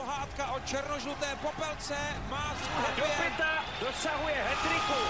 [0.00, 1.96] pohádka o černožluté popelce
[2.30, 5.00] má svůj Do pěta dosahuje hetriku.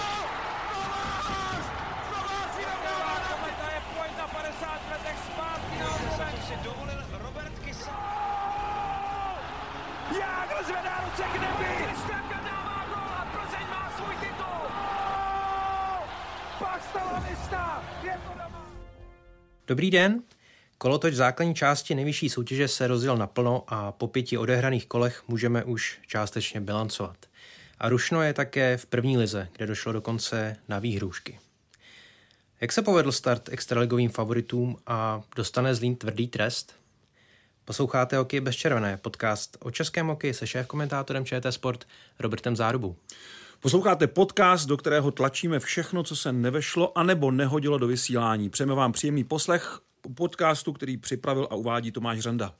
[3.31, 7.97] Kometa je pojď na 50 letech zpátky na si dovolil Robert Kysa.
[10.19, 11.85] Jágr zvedá ruce k nebi.
[11.85, 14.63] Kristianka dává gol a Plzeň má svůj titul.
[16.59, 18.65] Pastalonista je to doma.
[19.67, 20.23] Dobrý den.
[20.81, 25.99] Kolotoč základní části nejvyšší soutěže se rozjel naplno a po pěti odehraných kolech můžeme už
[26.07, 27.17] částečně bilancovat.
[27.79, 31.39] A rušno je také v první lize, kde došlo dokonce na výhrůžky.
[32.61, 36.75] Jak se povedl start extraligovým favoritům a dostane Zlín tvrdý trest?
[37.65, 41.87] Posloucháte Hokej bez červené, podcast o českém hokeji se šéf-komentátorem ČT Sport
[42.19, 42.95] Robertem Zárubou.
[43.59, 48.49] Posloucháte podcast, do kterého tlačíme všechno, co se nevešlo anebo nehodilo do vysílání.
[48.49, 49.79] Přejeme vám příjemný poslech
[50.15, 52.53] podcastu, který připravil a uvádí Tomáš Randa.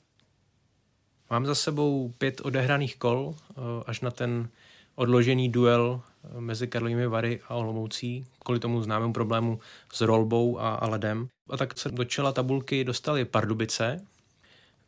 [1.30, 3.54] Mám za sebou pět odehraných kol eh,
[3.86, 4.48] až na ten
[4.94, 9.60] odložený duel eh, mezi Karlovými Vary a Olomoucí kvůli tomu známému problému
[9.92, 11.28] s rolbou a, a ledem.
[11.50, 14.00] A tak se do čela tabulky dostali Pardubice,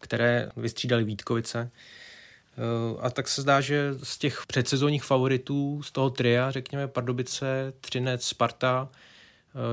[0.00, 1.70] které vystřídali Vítkovice.
[1.70, 7.72] Eh, A tak se zdá, že z těch předsezónních favoritů, z toho tria, řekněme Pardubice,
[7.80, 8.88] Třinec, Sparta,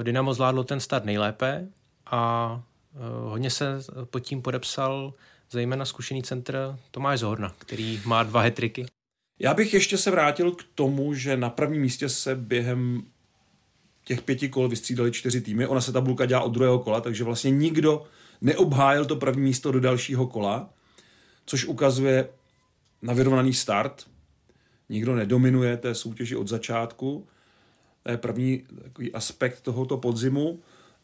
[0.03, 1.67] Dynamo zvládlo ten start nejlépe
[2.05, 2.63] a
[3.29, 5.13] hodně se pod tím podepsal
[5.51, 8.85] zejména zkušený centr Tomáš Zohorna, který má dva hetriky.
[9.39, 13.03] Já bych ještě se vrátil k tomu, že na prvním místě se během
[14.05, 15.67] těch pěti kol vystřídali čtyři týmy.
[15.67, 18.03] Ona se tabulka dělá od druhého kola, takže vlastně nikdo
[18.41, 20.69] neobhájil to první místo do dalšího kola,
[21.45, 22.29] což ukazuje
[23.01, 24.07] na vyrovnaný start.
[24.89, 27.27] Nikdo nedominuje té soutěži od začátku.
[28.03, 30.59] To je první takový aspekt tohoto podzimu.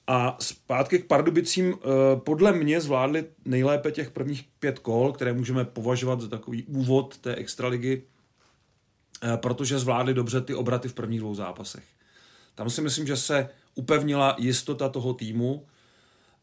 [0.08, 1.88] A zpátky k Pardubicím eh,
[2.20, 7.36] podle mě zvládli nejlépe těch prvních pět kol, které můžeme považovat za takový úvod té
[7.36, 8.04] extraligy,
[9.24, 11.84] eh, protože zvládli dobře ty obraty v prvních dvou zápasech.
[12.56, 15.66] Tam si myslím, že se upevnila jistota toho týmu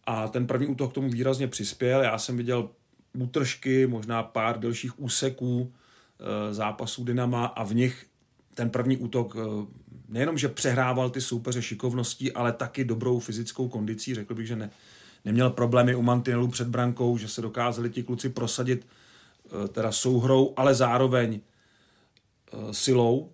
[0.07, 2.03] a ten první útok k tomu výrazně přispěl.
[2.03, 2.71] Já jsem viděl
[3.13, 5.73] útržky, možná pár delších úseků
[6.21, 8.07] eh, zápasů Dynama a v nich
[8.55, 9.37] ten první útok
[10.15, 14.15] nejenom, že přehrával ty soupeře šikovností, ale taky dobrou fyzickou kondicí.
[14.15, 14.71] Řekl bych, že ne,
[15.25, 20.55] neměl problémy u mantinelů před brankou, že se dokázali ti kluci prosadit eh, teda souhrou,
[20.57, 21.41] ale zároveň
[22.73, 23.31] silou.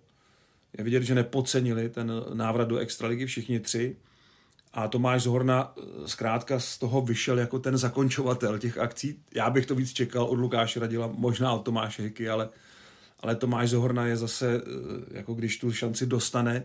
[0.77, 3.95] Je vidět, že nepodcenili ten návrat do extraligy všichni tři.
[4.73, 5.73] A Tomáš Zhorna
[6.05, 9.19] zkrátka z toho vyšel jako ten zakončovatel těch akcí.
[9.35, 12.49] Já bych to víc čekal od Lukáše Radila, možná od Tomáše Hiky, ale,
[13.21, 14.61] ale Tomáš Zohorna je zase,
[15.11, 16.63] jako když tu šanci dostane,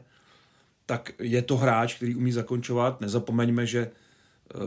[0.87, 3.01] tak je to hráč, který umí zakončovat.
[3.01, 3.91] Nezapomeňme, že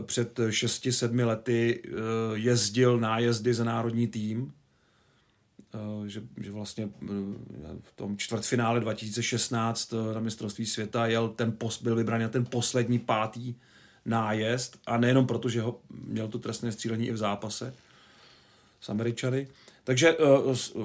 [0.06, 1.82] před 6-7 lety
[2.34, 4.52] jezdil nájezdy za národní tým,
[6.06, 6.88] že, že vlastně
[7.82, 13.54] v tom čtvrtfinále 2016 na mistrovství světa jel ten pos, byl vybrán ten poslední pátý
[14.04, 17.74] nájezd a nejenom proto, že ho, měl to trestné střílení i v zápase
[18.80, 19.48] s Američany.
[19.90, 20.16] Takže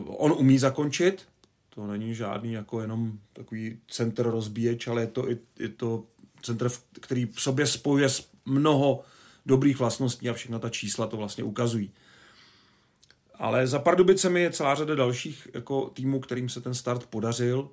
[0.08, 1.26] on umí zakončit,
[1.70, 5.28] to není žádný jako jenom takový centr rozbíječ, ale je to,
[5.60, 6.04] je to
[6.42, 6.70] centr,
[7.02, 8.10] který v sobě spojuje
[8.46, 9.04] mnoho
[9.46, 11.92] dobrých vlastností a všechna ta čísla to vlastně ukazují.
[13.36, 17.70] Ale za Pardubicemi je celá řada dalších jako týmů, kterým se ten start podařil.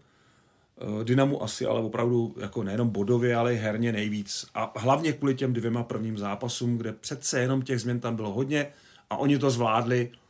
[1.04, 4.46] Dynamu asi, ale opravdu jako nejenom bodově, ale i herně nejvíc.
[4.54, 8.72] A hlavně kvůli těm dvěma prvním zápasům, kde přece jenom těch změn tam bylo hodně
[9.10, 10.21] a oni to zvládli uh,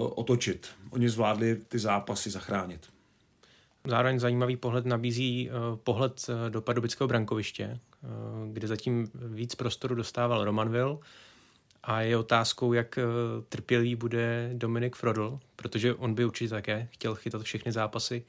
[0.00, 0.68] otočit.
[0.90, 2.88] Oni zvládli ty zápasy zachránit.
[3.86, 7.78] Zároveň zajímavý pohled nabízí uh, pohled do pardubického brankoviště,
[8.52, 10.98] kde zatím víc prostoru dostával Romanville,
[11.84, 12.98] a je otázkou, jak
[13.48, 18.24] trpělý bude Dominik Frodl, protože on by určitě také chtěl chytat všechny zápasy.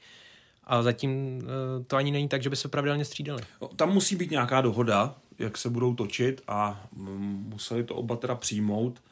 [0.64, 1.42] A zatím
[1.86, 3.42] to ani není tak, že by se pravidelně střídali.
[3.76, 9.02] Tam musí být nějaká dohoda, jak se budou točit a museli to oba teda přijmout.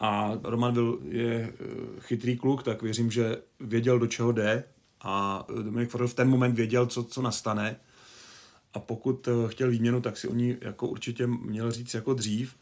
[0.00, 1.52] A Roman Vil je
[2.00, 4.64] chytrý kluk, tak věřím, že věděl, do čeho jde
[5.00, 7.76] a Dominik Frodl v ten moment věděl, co, co nastane.
[8.74, 12.56] A pokud chtěl výměnu, tak si o ní jako určitě měl říct jako dřív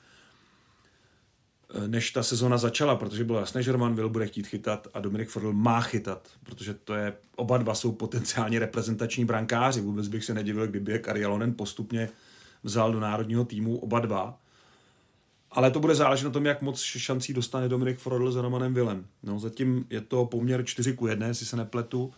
[1.87, 5.29] než ta sezona začala, protože bylo jasné, že Roman Will bude chtít chytat a Dominik
[5.29, 9.81] Fordl má chytat, protože to je, oba dva jsou potenciálně reprezentační brankáři.
[9.81, 12.09] Vůbec bych se nedivil, kdyby je Karialonen postupně
[12.63, 14.41] vzal do národního týmu oba dva.
[15.51, 19.07] Ale to bude záležet na tom, jak moc šancí dostane Dominik Frodl za Romanem Willem.
[19.23, 22.13] No, zatím je to poměr 4 ku 1, jestli se nepletu,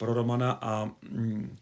[0.00, 1.56] pro Romana a mm,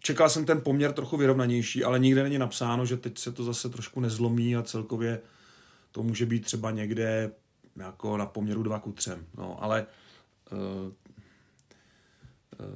[0.00, 3.68] čekal jsem ten poměr trochu vyrovnanější, ale nikde není napsáno, že teď se to zase
[3.68, 5.20] trošku nezlomí a celkově
[5.92, 7.30] to může být třeba někde
[7.76, 9.10] jako na poměru 2 ku 3.
[9.36, 9.86] No, ale
[10.52, 10.92] uh,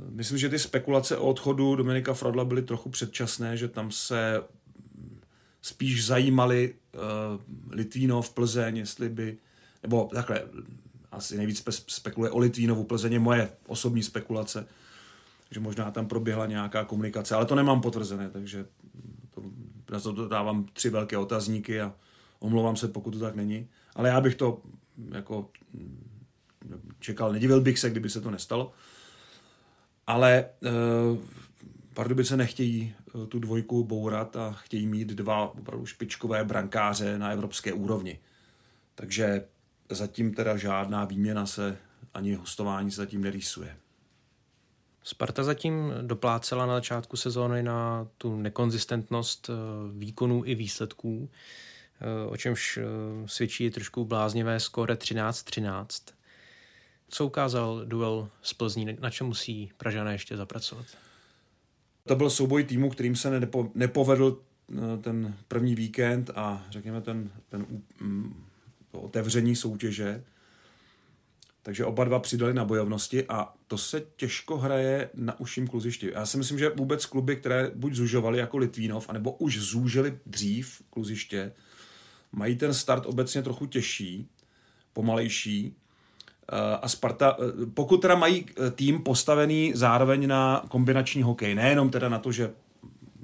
[0.08, 4.42] myslím, že ty spekulace o odchodu Dominika Frodla byly trochu předčasné, že tam se
[5.62, 7.00] spíš zajímali uh,
[7.70, 9.36] Litvínov, Plzeň, jestli by,
[9.82, 10.42] nebo takhle,
[11.12, 14.66] asi nejvíc spekuluje o Litvínovu, Plzeň je moje osobní spekulace,
[15.50, 18.66] že možná tam proběhla nějaká komunikace, ale to nemám potvrzené, takže
[19.34, 19.42] to,
[19.90, 21.94] na to dávám tři velké otazníky a
[22.38, 23.68] omlouvám se, pokud to tak není.
[23.94, 24.60] Ale já bych to
[25.14, 25.50] jako
[26.98, 28.72] čekal, nedivil bych se, kdyby se to nestalo.
[30.06, 31.18] Ale uh,
[31.94, 32.94] Pardubice nechtějí
[33.28, 38.18] tu dvojku bourat a chtějí mít dva opravdu špičkové brankáře na evropské úrovni.
[38.94, 39.44] Takže
[39.90, 41.78] zatím teda žádná výměna se
[42.14, 43.76] ani hostování se zatím nerýsuje.
[45.04, 49.52] Sparta zatím doplácela na začátku sezóny na tu nekonzistentnost eh,
[49.98, 51.30] výkonů i výsledků,
[52.00, 52.84] eh, o čemž eh,
[53.28, 56.12] svědčí trošku bláznivé skóre 13-13.
[57.08, 60.86] Co ukázal duel z Plzní, na čem musí Pražané ještě zapracovat?
[62.06, 64.42] To byl souboj týmu, kterým se nepo, nepovedl
[65.00, 67.66] ten první víkend a řekněme ten, ten
[68.00, 68.44] mm,
[68.92, 70.24] otevření soutěže.
[71.62, 76.10] Takže oba dva přidali na bojovnosti a to se těžko hraje na uším kluzišti.
[76.14, 80.82] Já si myslím, že vůbec kluby, které buď zužovaly jako Litvínov, anebo už zúžili dřív
[80.90, 81.52] kluziště,
[82.32, 84.28] mají ten start obecně trochu těžší,
[84.92, 85.76] pomalejší.
[86.52, 91.90] Eh, a Sparta, eh, pokud teda mají eh, tým postavený zároveň na kombinační hokej, nejenom
[91.90, 92.50] teda na to, že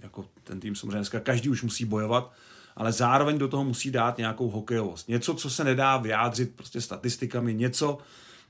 [0.03, 2.33] jako ten tým samozřejmě dneska každý už musí bojovat,
[2.77, 5.09] ale zároveň do toho musí dát nějakou hokejovost.
[5.09, 7.99] Něco, co se nedá vyjádřit prostě statistikami, něco,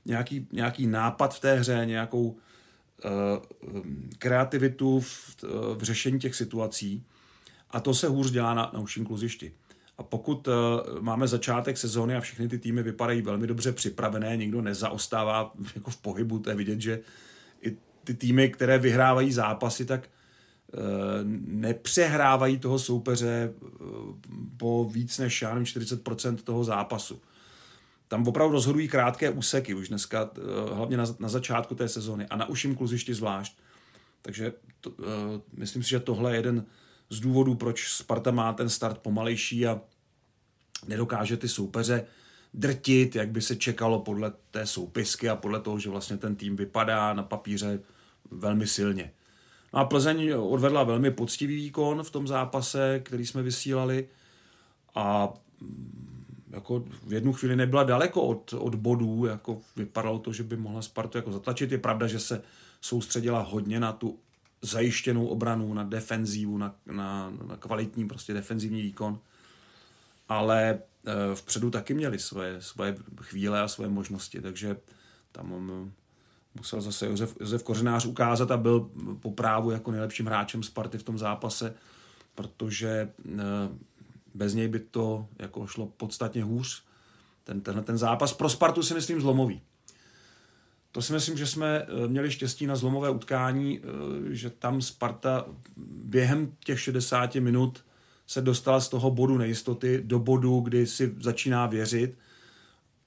[0.05, 2.37] nějaký, nějaký nápad v té hře, nějakou uh,
[4.19, 7.03] kreativitu v, uh, v řešení těch situací.
[7.71, 9.51] A to se hůř dělá na, na užším kluzišti.
[9.99, 10.53] A pokud uh,
[10.99, 15.97] máme začátek sezóny a všechny ty týmy vypadají velmi dobře připravené, nikdo nezaostává jako v
[15.97, 16.99] pohybu, to je vidět, že
[17.61, 20.09] i ty týmy, které vyhrávají zápasy, tak
[21.45, 23.53] nepřehrávají toho soupeře
[24.57, 27.21] po víc než já nevím, 40% toho zápasu
[28.09, 32.35] tam opravdu rozhodují krátké úseky už dneska, eh, hlavně na, na začátku té sezóny a
[32.35, 33.57] na uším kluzišti zvlášť.
[34.21, 34.91] Takže to,
[35.53, 36.65] myslím si, že tohle je jeden
[37.09, 39.81] z důvodů, proč Sparta má ten start pomalejší a
[40.87, 42.05] nedokáže ty soupeře
[42.53, 46.55] drtit, jak by se čekalo podle té soupisky a podle toho, že vlastně ten tým
[46.55, 47.79] vypadá na papíře
[48.31, 49.11] velmi silně.
[49.73, 54.07] No a Plzeň odvedla velmi poctivý výkon v tom zápase, který jsme vysílali
[54.95, 55.33] a
[56.49, 60.81] jako v jednu chvíli nebyla daleko od, od bodů, jako vypadalo to, že by mohla
[60.81, 61.71] Spartu jako zatlačit.
[61.71, 62.41] Je pravda, že se
[62.81, 64.19] soustředila hodně na tu
[64.61, 69.19] zajištěnou obranu, na defenzívu, na, na, na kvalitní prostě defenzivní výkon.
[70.29, 70.79] Ale e,
[71.35, 74.77] vpředu taky měli svoje, svoje chvíle a svoje možnosti, takže
[75.31, 75.93] tam um,
[76.55, 78.89] musel zase Josef, Josef Kořenář ukázat a byl
[79.19, 81.73] po právu jako nejlepším hráčem Sparty v tom zápase,
[82.35, 83.09] protože e,
[84.33, 86.83] bez něj by to jako šlo podstatně hůř.
[87.43, 89.61] Ten, tenhle ten zápas pro Spartu si myslím zlomový.
[90.91, 95.45] To si myslím, že jsme eh, měli štěstí na zlomové utkání, eh, že tam Sparta
[96.03, 97.85] během těch 60 minut
[98.27, 102.17] se dostala z toho bodu nejistoty do bodu, kdy si začíná věřit.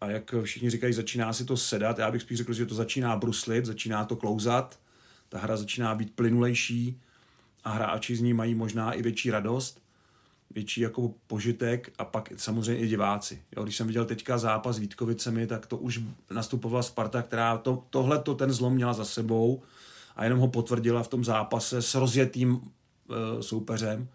[0.00, 1.98] A jak všichni říkají, začíná si to sedat.
[1.98, 4.80] Já bych spíš řekl, že to začíná bruslit, začíná to klouzat,
[5.28, 7.00] ta hra začíná být plynulejší
[7.64, 9.81] a hráči z ní mají možná i větší radost
[10.54, 13.42] větší jako požitek a pak samozřejmě i diváci.
[13.56, 17.84] Jo, když jsem viděl teďka zápas s Vítkovicemi, tak to už nastupovala Sparta, která to,
[17.90, 19.62] tohle to ten zlom měla za sebou
[20.16, 24.08] a jenom ho potvrdila v tom zápase s rozjetým e, soupeřem.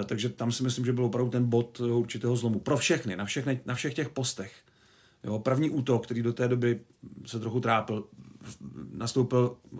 [0.00, 2.58] E, takže tam si myslím, že byl opravdu ten bod určitého zlomu.
[2.58, 4.52] Pro všechny, na, všechny, na všech těch postech.
[5.24, 6.80] Jo, první útok, který do té doby
[7.26, 8.04] se trochu trápil,
[8.92, 9.76] nastoupil e,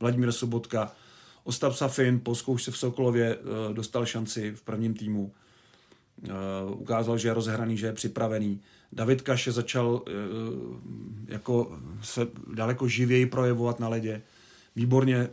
[0.00, 0.92] Vladimír Sobotka,
[1.44, 5.32] Ostap Safin po zkoušce v Sokolově uh, dostal šanci v prvním týmu.
[6.22, 8.60] Uh, ukázal, že je rozhraný, že je připravený.
[8.92, 10.02] David Kaše začal uh,
[11.26, 14.22] jako se daleko živěji projevovat na ledě.
[14.76, 15.28] Výborně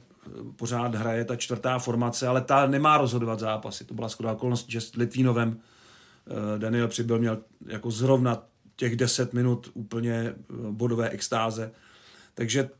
[0.55, 3.85] pořád hraje ta čtvrtá formace, ale ta nemá rozhodovat zápasy.
[3.85, 5.59] To byla skoro okolnost, že s Litvínovem
[6.57, 8.43] Daniel Přibyl měl jako zrovna
[8.75, 10.35] těch 10 minut úplně
[10.71, 11.71] bodové extáze.
[12.33, 12.76] Takže Eh,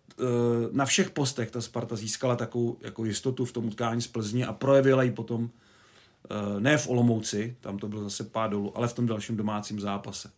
[0.71, 4.53] na všech postech ta Sparta získala takovou jako jistotu v tom utkání z Plzní a
[4.53, 8.93] projevila ji potom eh, ne v Olomouci, tam to bylo zase pád dolů, ale v
[8.93, 10.31] tom dalším domácím zápase.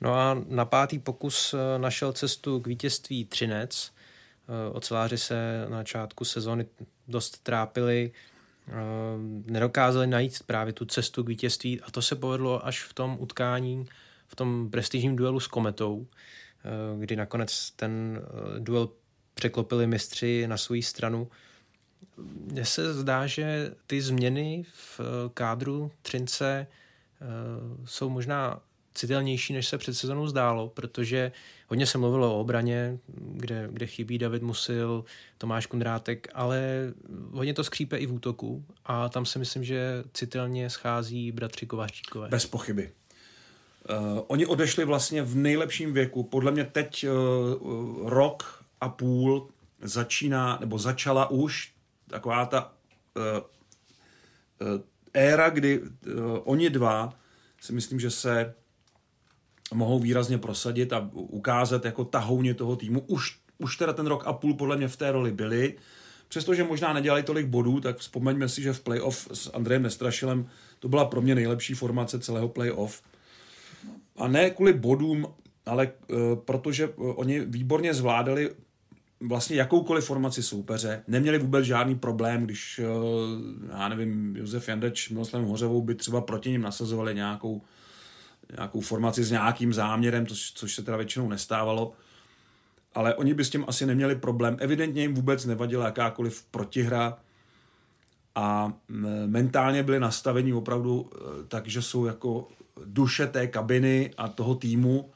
[0.00, 3.92] No a na pátý pokus eh, našel cestu k vítězství Třinec.
[4.72, 6.66] Oceláři se na začátku sezóny
[7.08, 8.12] dost trápili,
[9.46, 13.86] nedokázali najít právě tu cestu k vítězství a to se povedlo až v tom utkání
[14.28, 16.06] v tom prestižním duelu s Kometou,
[16.98, 18.22] kdy nakonec ten
[18.58, 18.88] duel
[19.34, 21.28] překlopili mistři na svou stranu.
[22.52, 25.00] Mně se zdá, že ty změny v
[25.34, 26.66] kádru Třince
[27.84, 28.60] jsou možná
[28.94, 31.32] citelnější, než se před sezonou zdálo, protože
[31.68, 35.04] hodně se mluvilo o obraně, kde, kde chybí David Musil,
[35.38, 36.92] Tomáš Kundrátek, ale
[37.30, 42.28] hodně to skřípe i v útoku a tam si myslím, že citelně schází bratři Kováčíkové.
[42.28, 42.92] Bez pochyby.
[43.90, 46.22] Uh, oni odešli vlastně v nejlepším věku.
[46.22, 49.48] Podle mě teď uh, rok a půl
[49.82, 51.72] začíná, nebo začala už
[52.06, 52.72] taková ta
[53.16, 53.22] uh,
[54.68, 54.82] uh,
[55.14, 55.88] éra, kdy uh,
[56.44, 57.14] oni dva
[57.60, 58.54] si myslím, že se
[59.74, 63.00] mohou výrazně prosadit a ukázat jako tahouně toho týmu.
[63.00, 65.74] Už, už teda ten rok a půl podle mě v té roli byli.
[66.28, 70.48] Přestože možná nedělali tolik bodů, tak vzpomeňme si, že v playoff s Andrejem Nestrašilem
[70.78, 73.02] to byla pro mě nejlepší formace celého playoff.
[74.16, 75.26] A ne kvůli bodům,
[75.66, 78.50] ale uh, protože uh, oni výborně zvládali
[79.20, 81.02] vlastně jakoukoliv formaci soupeře.
[81.08, 86.50] Neměli vůbec žádný problém, když, uh, já nevím, Josef Jandač, Miloslavem Hořevou by třeba proti
[86.50, 87.62] ním nasazovali nějakou
[88.56, 91.92] nějakou formaci s nějakým záměrem, což, což se teda většinou nestávalo.
[92.94, 94.56] Ale oni by s tím asi neměli problém.
[94.60, 97.18] Evidentně jim vůbec nevadila jakákoliv protihra
[98.34, 98.72] a
[99.26, 101.10] mentálně byli nastaveni opravdu
[101.48, 102.48] tak, že jsou jako
[102.84, 105.10] duše té kabiny a toho týmu.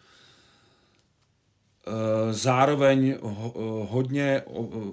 [1.86, 3.18] E, zároveň
[3.88, 4.42] hodně,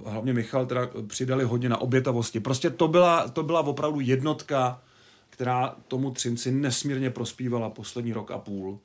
[0.05, 2.39] hlavně Michal teda přidali hodně na obětavosti.
[2.39, 4.81] Prostě to byla, to byla opravdu jednotka,
[5.29, 8.79] která tomu Třinci nesmírně prospívala poslední rok a půl.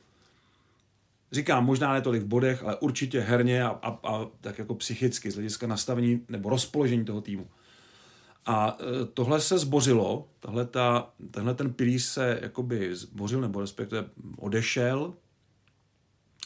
[1.32, 5.30] Říkám, možná ne tolik v bodech, ale určitě herně a, a, a tak jako psychicky,
[5.30, 7.46] z hlediska nastavení nebo rozpoložení toho týmu.
[8.46, 14.04] A e, tohle se zbořilo, tahle ta, tenhle ten pilíř se jakoby zbořil, nebo respektive
[14.38, 15.14] odešel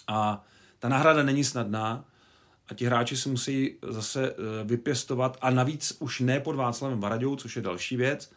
[0.06, 0.44] a
[0.78, 2.04] ta náhrada není snadná
[2.68, 4.34] a ti hráči si musí zase e,
[4.64, 8.32] vypěstovat a navíc už ne pod Václavem Varaďou, což je další věc,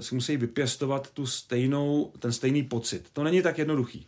[0.00, 3.10] si musí vypěstovat tu stejnou, ten stejný pocit.
[3.12, 4.06] To není tak jednoduchý.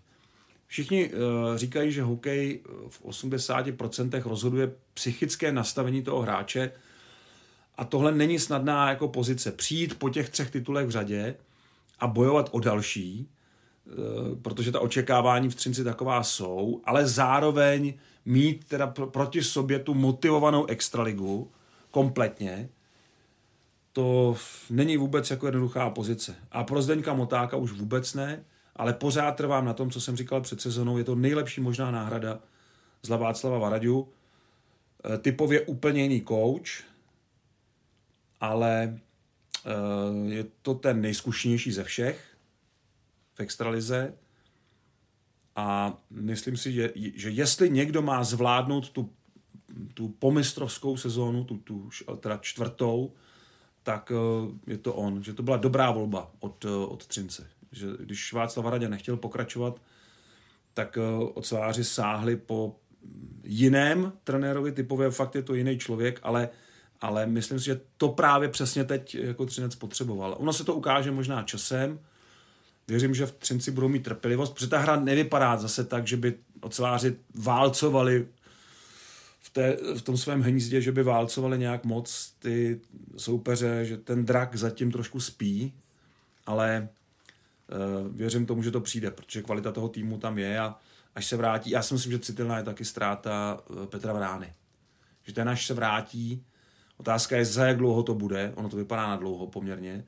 [0.67, 1.21] Všichni uh,
[1.57, 6.73] říkají, že hokej v 80% rozhoduje psychické nastavení toho hráče
[7.77, 9.53] a tohle není snadná jako pozice.
[9.53, 11.37] Přijít po těch třech titulech v řadě
[11.99, 13.29] a bojovat o další,
[13.87, 19.79] uh, protože ta očekávání v Třinci taková jsou, ale zároveň mít teda pr- proti sobě
[19.79, 21.51] tu motivovanou extraligu
[21.91, 22.69] kompletně,
[23.93, 24.37] to
[24.71, 26.35] není vůbec jako jednoduchá pozice.
[26.53, 28.45] A pro Zdeňka Motáka už vůbec ne,
[28.77, 32.41] ale pořád trvám na tom, co jsem říkal před sezónou, je to nejlepší možná náhrada
[33.03, 34.09] z Václava Varadiu.
[35.15, 36.94] E, typově úplně jiný coach,
[38.41, 38.99] ale e,
[40.35, 42.37] je to ten nejzkušenější ze všech
[43.35, 44.15] v extralize
[45.57, 49.11] a myslím si, že, že jestli někdo má zvládnout tu,
[49.95, 51.89] tu pomistrovskou sezónu, tu, tu
[52.21, 53.13] teda čtvrtou,
[53.83, 57.51] tak eh, je to on, že to byla dobrá volba od, eh, od Třince.
[57.73, 59.81] Že když Václav Radě nechtěl pokračovat,
[60.75, 62.77] tak eh, oceláři sáhli po
[63.43, 66.49] jiném trenérovi, typově fakt je to jiný člověk, ale,
[67.05, 70.37] ale myslím si, že to právě přesně teď jako Třinec potřeboval.
[70.39, 71.99] Ono se to ukáže možná časem,
[72.89, 76.35] věřím, že v Třinci budou mít trpělivost, protože ta hra nevypadá zase tak, že by
[76.61, 78.29] oceláři válcovali
[79.41, 82.81] v, té, v tom svém hnízdě, že by válcovali nějak moc ty
[83.17, 85.73] soupeře, že ten drak zatím trošku spí,
[86.47, 86.89] ale
[88.09, 90.77] uh, věřím tomu, že to přijde, protože kvalita toho týmu tam je a
[91.15, 94.53] až se vrátí, já si myslím, že citelná je taky ztráta uh, Petra Vrány.
[95.27, 96.45] Že ten až se vrátí,
[96.97, 100.05] otázka je, za jak dlouho to bude, ono to vypadá na dlouho poměrně,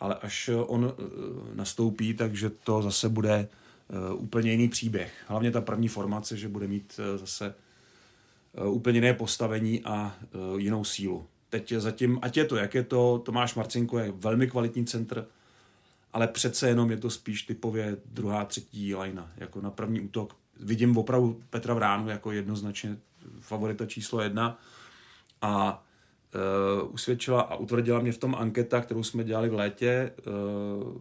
[0.00, 0.92] ale až on uh,
[1.54, 3.48] nastoupí, takže to zase bude
[4.12, 5.12] uh, úplně jiný příběh.
[5.26, 7.54] Hlavně ta první formace, že bude mít uh, zase
[8.54, 11.26] Eh, úplně jiné postavení a eh, jinou sílu.
[11.50, 15.26] Teď zatím, ať je to, jak je to, Tomáš Marcinko je velmi kvalitní centr,
[16.12, 19.32] ale přece jenom je to spíš typově druhá, třetí lajna.
[19.36, 22.96] Jako na první útok vidím opravdu Petra Vránu jako jednoznačně
[23.40, 24.58] favorita číslo jedna
[25.42, 25.84] a
[26.34, 30.92] uh, usvědčila a utvrdila mě v tom anketa, kterou jsme dělali v létě, uh,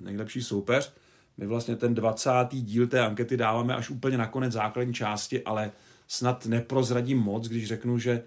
[0.00, 0.92] nejlepší soupeř.
[1.36, 2.30] My vlastně ten 20.
[2.50, 5.72] díl té ankety dáváme až úplně na konec základní části, ale
[6.08, 8.22] snad neprozradím moc, když řeknu, že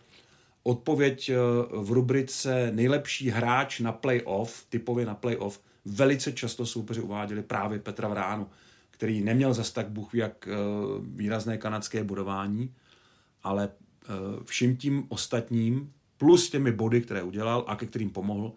[0.63, 1.35] odpověď eh,
[1.71, 8.07] v rubrice nejlepší hráč na playoff, typově na playoff, velice často soupeři uváděli právě Petra
[8.07, 8.47] Vránu,
[8.91, 10.47] který neměl zas tak buch jak
[11.01, 12.73] výrazné kanadské budování,
[13.43, 13.69] ale
[14.45, 18.51] vším tím ostatním, plus těmi body, které udělal a ke kterým pomohl,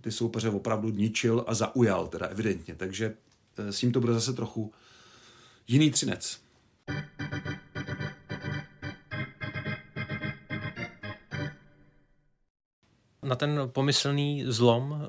[0.00, 2.74] ty soupeře opravdu ničil a zaujal, teda evidentně.
[2.74, 3.14] Takže
[3.56, 4.72] s tím to bude zase trochu
[5.68, 6.40] jiný třinec.
[13.22, 15.08] Na ten pomyslný zlom eh,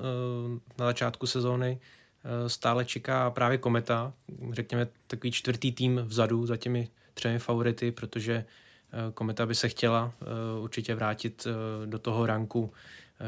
[0.78, 4.12] na začátku sezóny eh, stále čeká právě Kometa,
[4.50, 8.67] řekněme takový čtvrtý tým vzadu za těmi třemi favority, protože eh,
[9.14, 10.12] Kometa by se chtěla
[10.60, 11.46] určitě vrátit
[11.86, 12.72] do toho ranku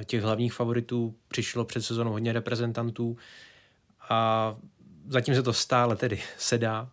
[0.05, 1.14] těch hlavních favoritů.
[1.29, 3.17] Přišlo před sezónou hodně reprezentantů
[4.09, 4.55] a
[5.09, 6.88] zatím se to stále tedy sedá.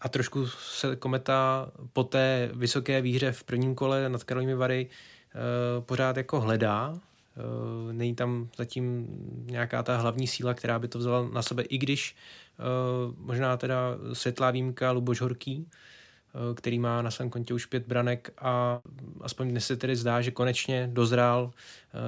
[0.00, 4.90] A trošku se Kometa po té vysoké výhře v prvním kole nad Karolími Vary
[5.34, 6.94] Eh, pořád jako hledá.
[6.98, 9.06] Eh, není tam zatím
[9.46, 12.16] nějaká ta hlavní síla, která by to vzala na sebe, i když
[12.58, 12.62] eh,
[13.16, 13.78] možná teda
[14.12, 15.68] světlá výjimka Luboš Horký,
[16.54, 18.80] který má na svém kontě už pět branek a
[19.20, 21.50] aspoň dnes se tedy zdá, že konečně dozrál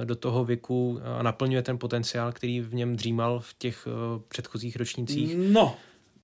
[0.03, 3.87] do toho věku a naplňuje ten potenciál, který v něm dřímal v těch
[4.27, 5.37] předchozích ročnících.
[5.37, 5.75] No,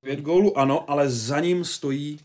[0.02, 2.20] pět gólů ano, ale za ním stojí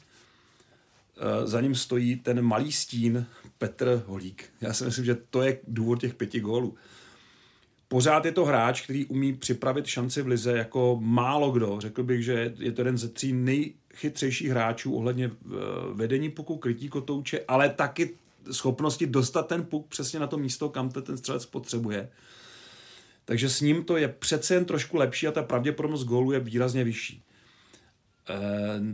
[1.45, 3.27] za ním stojí ten malý stín
[3.59, 4.45] Petr Holík.
[4.61, 6.75] Já si myslím, že to je důvod těch pěti gólů.
[7.89, 11.81] Pořád je to hráč, který umí připravit šanci v lize jako málo kdo.
[11.81, 15.51] Řekl bych, že je to jeden ze tří nejchytřejších hráčů ohledně eh,
[15.93, 18.15] vedení puku, krytí kotouče, ale taky
[18.51, 22.09] schopnosti dostat ten puk přesně na to místo, kam to ten střelec potřebuje.
[23.25, 26.85] Takže s ním to je přece jen trošku lepší a ta pravděpodobnost gólu je výrazně
[26.85, 27.23] vyšší.
[28.31, 28.35] Eh,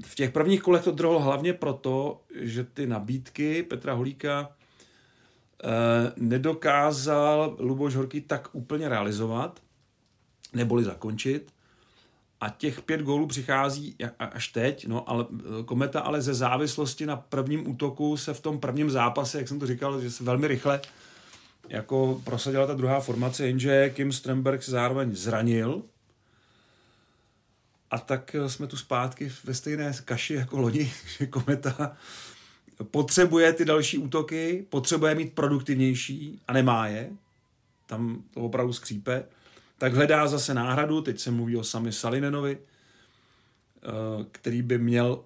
[0.04, 4.52] v těch prvních kolech to drhlo hlavně proto, že ty nabídky Petra Holíka
[6.16, 9.60] nedokázal Luboš Horký tak úplně realizovat,
[10.52, 11.52] neboli zakončit.
[12.40, 17.16] A těch pět gólů přichází až teď, no, ale eh, Kometa ale ze závislosti na
[17.16, 20.80] prvním útoku se v tom prvním zápase, jak jsem to říkal, že se velmi rychle
[21.68, 25.82] jako prosadila ta druhá formace, jenže Kim Stremberg se zároveň zranil,
[27.90, 31.96] a tak eh, jsme tu zpátky ve stejné kaši jako loni, že Kometa
[32.82, 37.10] potřebuje ty další útoky, potřebuje mít produktivnější a nemá je.
[37.86, 39.24] Tam to opravdu skřípe.
[39.78, 43.88] Tak hledá zase náhradu, teď se mluví o sami Salinenovi, eh,
[44.32, 45.24] který by měl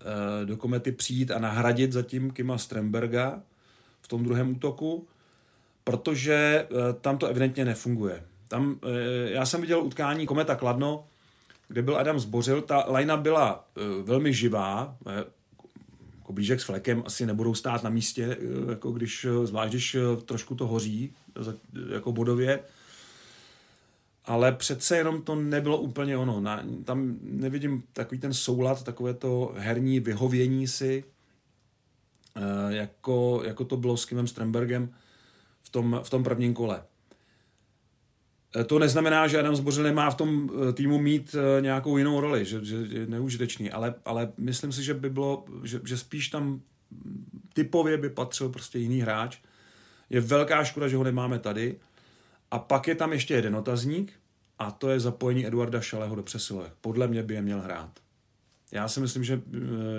[0.00, 3.42] eh, do Komety přijít a nahradit zatím Kima Stremberga
[4.00, 5.06] v tom druhém útoku,
[5.84, 6.68] protože
[7.00, 8.24] tam to evidentně nefunguje.
[8.48, 8.80] Tam,
[9.24, 11.04] já jsem viděl utkání Kometa Kladno,
[11.68, 12.62] kde byl Adam Zbořil.
[12.62, 13.68] Ta lajna byla
[14.02, 14.96] velmi živá,
[16.32, 19.94] jako blížek s flekem asi nebudou stát na místě, uh, jako když, uh, zvlášť když
[19.94, 21.12] uh, trošku to hoří,
[21.92, 22.60] jako bodově.
[24.24, 26.40] Ale přece jenom to nebylo úplně ono.
[26.40, 31.04] Na, tam nevidím takový ten soulad, takové to herní vyhovění si,
[32.68, 34.94] jako, jako to bylo s Kimem Strembergem
[35.62, 36.82] v tom, v tom prvním kole.
[38.56, 42.20] Eh, to neznamená, že Adam Zbořil nemá v tom eh, týmu mít eh, nějakou jinou
[42.20, 46.28] roli, že, že je neužitečný, ale, ale myslím si, že by bylo, že, že spíš
[46.28, 46.60] tam
[47.52, 49.38] typově by patřil prostě jiný hráč.
[50.10, 51.76] Je velká škoda, že ho nemáme tady.
[52.50, 54.12] A pak je tam ještě jeden otazník
[54.58, 56.72] a to je zapojení Eduarda Šaleho do přesilovek.
[56.80, 57.90] Podle mě by je měl hrát.
[58.72, 59.42] Já si myslím, že,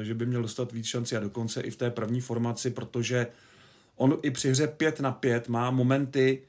[0.02, 3.28] že by měl dostat víc šanci a dokonce i v té první formaci, protože
[3.96, 6.42] on i při hře 5 na 5 má momenty,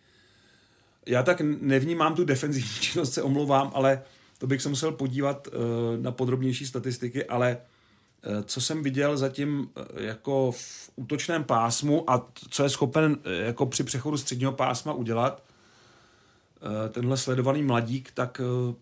[1.07, 4.03] já tak nevnímám tu defenzivní činnost, se omlouvám, ale
[4.39, 7.57] to bych se musel podívat uh, na podrobnější statistiky, ale
[8.27, 13.67] uh, co jsem viděl zatím uh, jako v útočném pásmu a co je schopen jako
[13.67, 15.43] při přechodu středního pásma udělat,
[16.93, 18.75] tenhle sledovaný mladík, tak uh,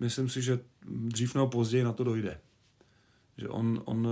[0.00, 2.40] myslím si, že dřív nebo později na to dojde.
[3.38, 4.08] Že on, on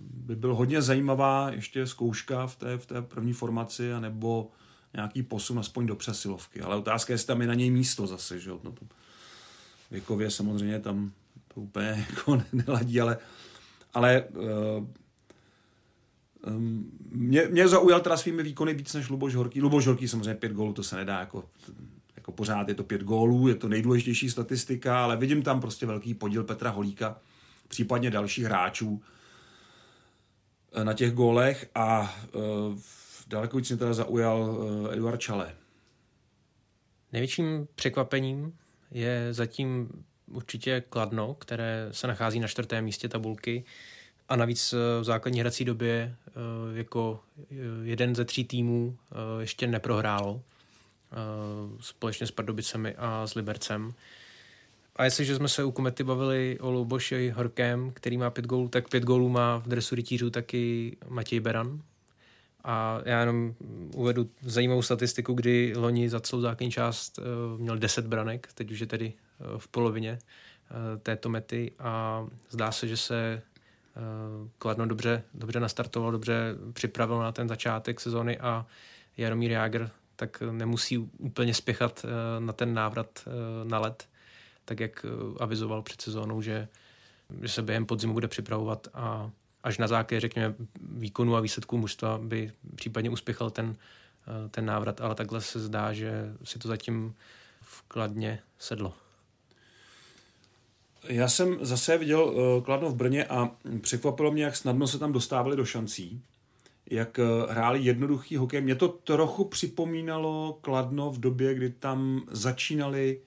[0.00, 4.50] by byl hodně zajímavá ještě zkouška v té, v té první formaci, anebo
[4.94, 6.60] nějaký posun aspoň do přesilovky.
[6.60, 8.86] Ale otázka je, jestli tam je na něj místo zase, že no to
[9.90, 11.12] věkově samozřejmě tam
[11.54, 13.18] to úplně jako neladí, ale,
[13.94, 14.24] ale
[16.46, 19.60] um, mě, mě zaujal teda svými výkony víc než Luboš Horký.
[19.60, 21.44] Luboš Horký samozřejmě pět gólů, to se nedá jako,
[22.16, 26.14] jako pořád, je to pět gólů, je to nejdůležitější statistika, ale vidím tam prostě velký
[26.14, 27.18] podíl Petra Holíka,
[27.68, 29.02] případně dalších hráčů
[30.72, 32.78] eh, na těch gólech a uh,
[33.32, 35.54] daleko víc mě teda zaujal uh, Eduard Čale.
[37.12, 38.58] Největším překvapením
[38.90, 39.88] je zatím
[40.26, 43.64] určitě Kladno, které se nachází na čtvrtém místě tabulky
[44.28, 46.32] a navíc eh, v základní hrací době eh,
[46.78, 47.20] jako
[47.82, 48.96] jeden ze tří týmů
[49.40, 50.42] ještě neprohrálo
[51.80, 53.94] společně s Pardubicemi a s Libercem.
[54.96, 58.88] A jestliže jsme se u Komety bavili o Luboši Horkem, který má pět gólů, tak
[58.88, 61.82] pět gólů má v dresu rytířů taky Matěj Beran,
[62.64, 63.54] a já jenom
[63.94, 68.80] uvedu zajímavou statistiku, kdy loni za celou základní část uh, měl 10 branek, teď už
[68.80, 70.18] je tedy uh, v polovině
[71.02, 73.42] této mety a zdá se, že se
[74.58, 78.66] Kladno dobře, dobře nastartoval, dobře připravil na ten začátek sezony a
[79.16, 82.06] Jaromír Jágr tak nemusí úplně spěchat
[82.38, 83.28] na ten návrat
[83.64, 84.08] na let,
[84.64, 85.06] tak jak
[85.40, 86.68] avizoval před sezónou, že,
[87.42, 89.30] že se během podzimu bude připravovat a
[89.62, 93.76] až na základě, řekněme, výkonu a výsledků mužstva by případně uspěchal ten,
[94.50, 97.14] ten návrat, ale takhle se zdá, že si to zatím
[97.62, 98.94] vkladně sedlo.
[101.08, 105.12] Já jsem zase viděl uh, Kladno v Brně a překvapilo mě, jak snadno se tam
[105.12, 106.22] dostávali do šancí,
[106.90, 108.60] jak uh, hráli jednoduchý hokej.
[108.60, 113.20] Mě to trochu připomínalo Kladno v době, kdy tam začínali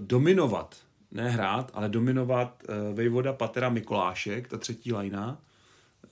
[0.00, 0.76] dominovat,
[1.12, 5.40] ne hrát, ale dominovat uh, Vejvoda Patera Mikolášek, ta třetí lajna.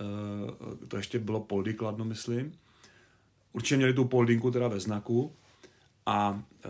[0.01, 2.53] Uh, to ještě bylo Poldy Kladno, myslím.
[3.53, 5.33] Určitě měli tu Poldinku teda ve znaku
[6.09, 6.69] a e,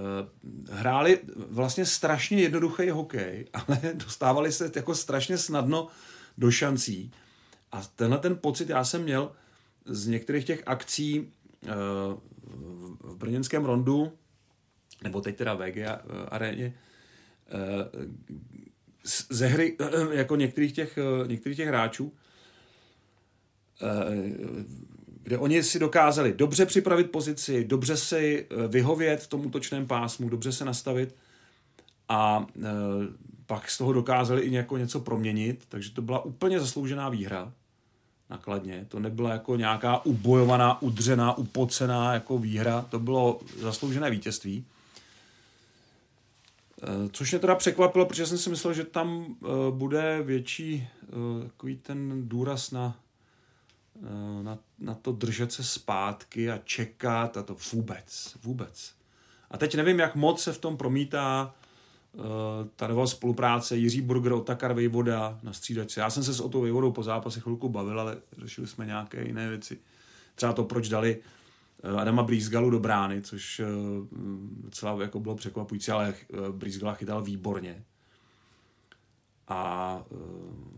[0.73, 5.88] hráli vlastně strašně jednoduchý hokej, ale dostávali se jako strašně snadno
[6.38, 7.12] do šancí.
[7.73, 9.33] A tenhle ten pocit já jsem měl
[9.85, 11.75] z některých těch akcí e,
[13.01, 14.12] v brněnském rondu,
[15.03, 15.77] nebo teď teda VG
[16.29, 16.75] aréně,
[19.30, 22.12] ze hry e, jako některých těch, e, některých těch hráčů,
[25.22, 30.28] kde oni si dokázali dobře připravit pozici, dobře si eh, vyhovět v tom útočném pásmu,
[30.28, 31.14] dobře se nastavit
[32.08, 32.46] a
[33.46, 37.52] pak z toho dokázali i něco proměnit, takže to byla úplně zasloužená výhra
[38.30, 38.87] nakladně.
[38.88, 44.64] To nebyla jako nějaká ubojovaná, udřená, upocená jako výhra, to bylo zasloužené vítězství.
[46.83, 51.49] E, což mě teda překvapilo, protože jsem si myslel, že tam e, bude větší e,
[51.49, 52.97] takový ten důraz na
[54.03, 58.93] Eh, na, na to držet se zpátky a čekat a to vůbec, vůbec.
[59.51, 61.55] A teď nevím, jak moc se v tom promítá
[62.77, 66.01] ta nová spolupráce Jiří Burger, Otakar Vejvoda na střídačce.
[66.01, 69.49] Já jsem se s Otou Vejvodou po zápase chvilku bavil, ale řešili jsme nějaké jiné
[69.49, 69.79] věci.
[70.35, 71.19] Třeba to, proč dali
[71.97, 73.67] Adama Brýzgalu do brány, což uh,
[74.64, 77.85] docela jako bylo překvapující, ale uh, Brýzgala chytal výborně
[79.49, 80.03] a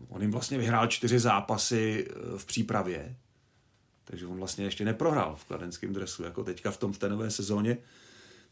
[0.08, 3.16] on jim vlastně vyhrál čtyři zápasy v přípravě,
[4.04, 7.30] takže on vlastně ještě neprohrál v kladenském dresu, jako teďka v tom v té nové
[7.30, 7.78] sezóně.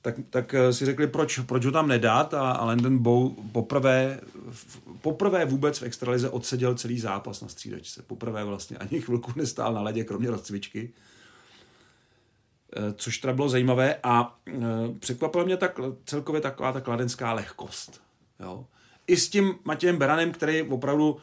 [0.02, 4.20] Tak, tak si řekli, proč, proč ho tam nedat a, a Landon Bow poprvé,
[5.00, 8.02] poprvé vůbec v extralize odseděl celý zápas na střídačce.
[8.02, 10.90] Poprvé vlastně ani chvilku nestál na ledě, kromě rozcvičky.
[12.96, 14.38] Což teda bylo zajímavé a
[14.98, 18.00] překvapila mě tak, celkově taková ta kladenská lehkost.
[18.40, 18.66] Jo?
[19.08, 21.16] i s tím Matějem Beranem, který opravdu,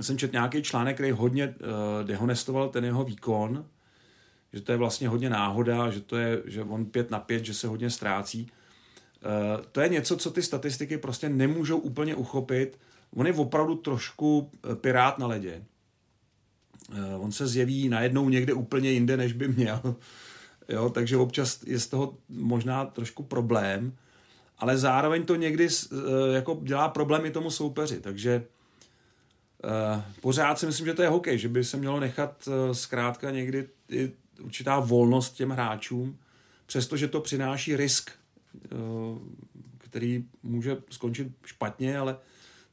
[0.00, 3.64] jsem četl nějaký článek, který hodně uh, dehonestoval ten jeho výkon,
[4.52, 7.54] že to je vlastně hodně náhoda, že to je, že on pět na pět, že
[7.54, 8.50] se hodně ztrácí.
[9.72, 12.78] To je něco, co ty statistiky prostě nemůžou úplně uchopit.
[13.16, 15.64] On je opravdu trošku eh, pirát na ledě.
[17.18, 19.96] On se zjeví najednou někde úplně jinde, než by měl.
[20.70, 23.92] Jo, takže občas je z toho možná trošku problém
[24.60, 25.98] ale zároveň to někdy uh,
[26.34, 28.44] jako dělá problémy tomu soupeři, takže
[29.64, 33.30] uh, pořád si myslím, že to je hokej, že by se mělo nechat uh, zkrátka
[33.30, 36.18] někdy i určitá volnost těm hráčům,
[36.66, 38.10] přestože to přináší risk,
[38.72, 39.18] uh,
[39.78, 42.16] který může skončit špatně, ale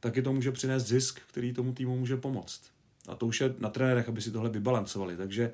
[0.00, 2.60] taky to může přinést zisk, který tomu týmu může pomoct.
[3.08, 5.16] A to už je na trenérech, aby si tohle vybalancovali.
[5.16, 5.52] Takže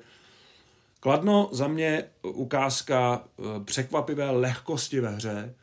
[1.05, 3.23] Kladno za mě ukázka
[3.65, 5.55] překvapivé lehkosti ve hře,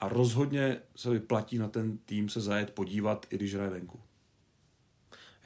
[0.00, 4.00] a rozhodně se vyplatí na ten tým se zajet podívat, i když hraje venku.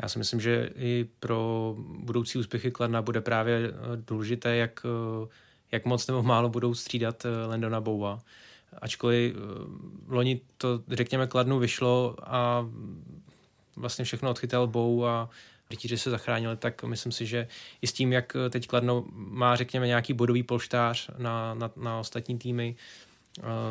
[0.02, 3.72] Já si myslím, že i pro budoucí úspěchy Kladna bude právě eh,
[4.06, 4.86] důležité, jak,
[5.24, 5.28] eh,
[5.72, 8.18] jak moc nebo málo budou střídat eh, Landona Boua.
[8.78, 9.36] Ačkoliv
[10.08, 12.68] loni to, řekněme, Kladnu vyšlo a
[13.76, 15.30] vlastně všechno odchytal Bou a
[15.72, 17.48] rytíři se zachránili, tak myslím si, že
[17.82, 22.38] i s tím, jak teď Kladno má, řekněme, nějaký bodový polštář na, na, na ostatní
[22.38, 22.76] týmy,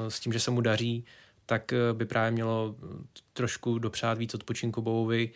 [0.07, 1.05] s tím, že se mu daří,
[1.51, 2.75] tak eh, by právě mělo
[3.33, 5.29] trošku dopřát víc odpočinku Bovovi.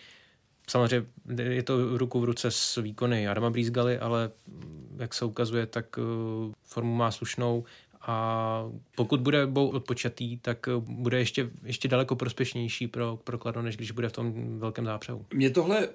[0.67, 1.08] Samozřejmě
[1.41, 5.86] je to ruku v ruce s výkony Adama Brýzgaly, ale mm, jak se ukazuje, tak
[5.97, 6.01] eh,
[6.63, 7.63] formu má slušnou
[8.07, 13.75] a pokud bude odpočatý, tak eh, bude ještě, ještě daleko prospěšnější pro, pro Kladno, než
[13.75, 15.25] když bude v tom velkém zápřehu.
[15.33, 15.87] Mě tohle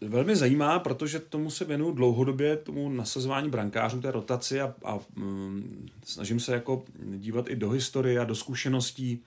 [0.00, 5.88] velmi zajímá, protože tomu se věnuju dlouhodobě, tomu nasazování brankářů, té rotaci a, a um,
[6.04, 6.84] snažím se jako
[7.16, 9.22] dívat i do historie a do zkušeností,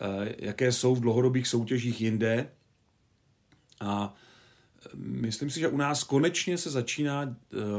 [0.00, 2.48] uh, jaké jsou v dlouhodobých soutěžích jinde.
[3.80, 4.14] A
[4.94, 7.36] myslím si, že u nás konečně se začíná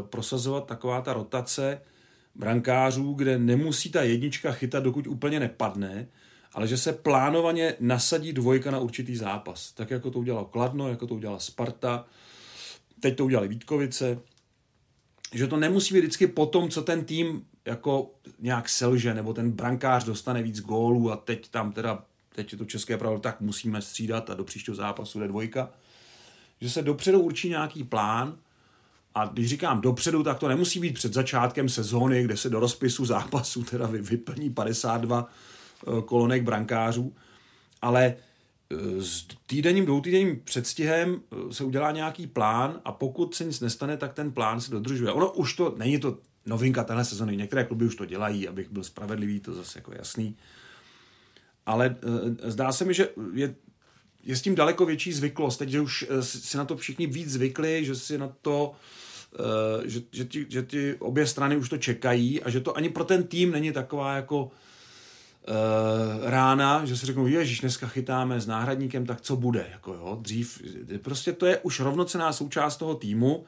[0.10, 1.82] prosazovat taková ta rotace,
[2.36, 6.08] brankářů, kde nemusí ta jednička chytat, dokud úplně nepadne,
[6.54, 9.72] ale že se plánovaně nasadí dvojka na určitý zápas.
[9.72, 12.06] Tak jako to udělal Kladno, jako to udělala Sparta,
[13.00, 14.20] teď to udělali Vítkovice,
[15.34, 19.52] že to nemusí být vždycky po tom, co ten tým jako nějak selže, nebo ten
[19.52, 22.04] brankář dostane víc gólů a teď tam teda,
[22.36, 25.72] teď je to české pravidlo, tak musíme střídat a do příštího zápasu jde dvojka.
[26.62, 28.38] Že se dopředu určí nějaký plán
[29.16, 33.06] a když říkám dopředu, tak to nemusí být před začátkem sezóny, kde se do rozpisu
[33.06, 37.14] zápasu teda vyplní 52 eh, kolonek brankářů,
[37.82, 38.16] ale
[38.72, 43.98] eh, s týdenním, dvoutýdenním předstihem eh, se udělá nějaký plán a pokud se nic nestane,
[43.98, 45.12] tak ten plán se dodržuje.
[45.12, 48.84] Ono už to, není to novinka téhle sezony, některé kluby už to dělají, abych byl
[48.84, 50.38] spravedlivý, to zase jako jasný.
[51.66, 51.96] Ale
[52.44, 53.56] zdá se mi, že je,
[54.24, 57.86] je s tím daleko větší zvyklost, teď, že už si na to všichni víc zvykli,
[57.86, 58.74] že si na to
[59.86, 63.04] že, že, ti, že ti obě strany už to čekají a že to ani pro
[63.04, 64.52] ten tým není taková jako uh,
[66.30, 69.66] rána, že si řeknou, ježiš, dneska chytáme s náhradníkem, tak co bude?
[69.72, 70.62] Jako jo, dřív,
[71.02, 73.46] prostě to je už rovnocená součást toho týmu,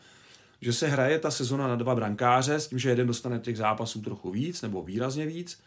[0.62, 4.02] že se hraje ta sezona na dva brankáře s tím, že jeden dostane těch zápasů
[4.02, 5.60] trochu víc nebo výrazně víc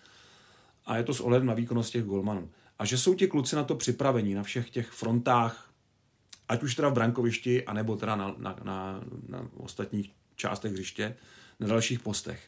[0.87, 2.49] a je to s ohledem na výkonnost těch golmanů.
[2.79, 5.66] A že jsou ti kluci na to připravení, na všech těch frontách
[6.49, 11.17] ať už teda v brankovišti, anebo teda na, na, na, na ostatních částech hřiště,
[11.61, 12.41] na dalších postech.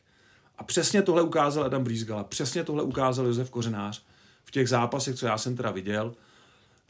[0.58, 4.04] A přesně tohle ukázal Adam Brýzgala, přesně tohle ukázal Josef Kořenář
[4.44, 6.14] v těch zápasech, co já jsem teda viděl,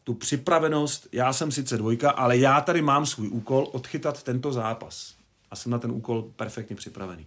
[0.04, 5.14] tu připravenost, já jsem sice dvojka, ale já tady mám svůj úkol odchytat tento zápas.
[5.50, 7.26] A jsem na ten úkol perfektně připravený.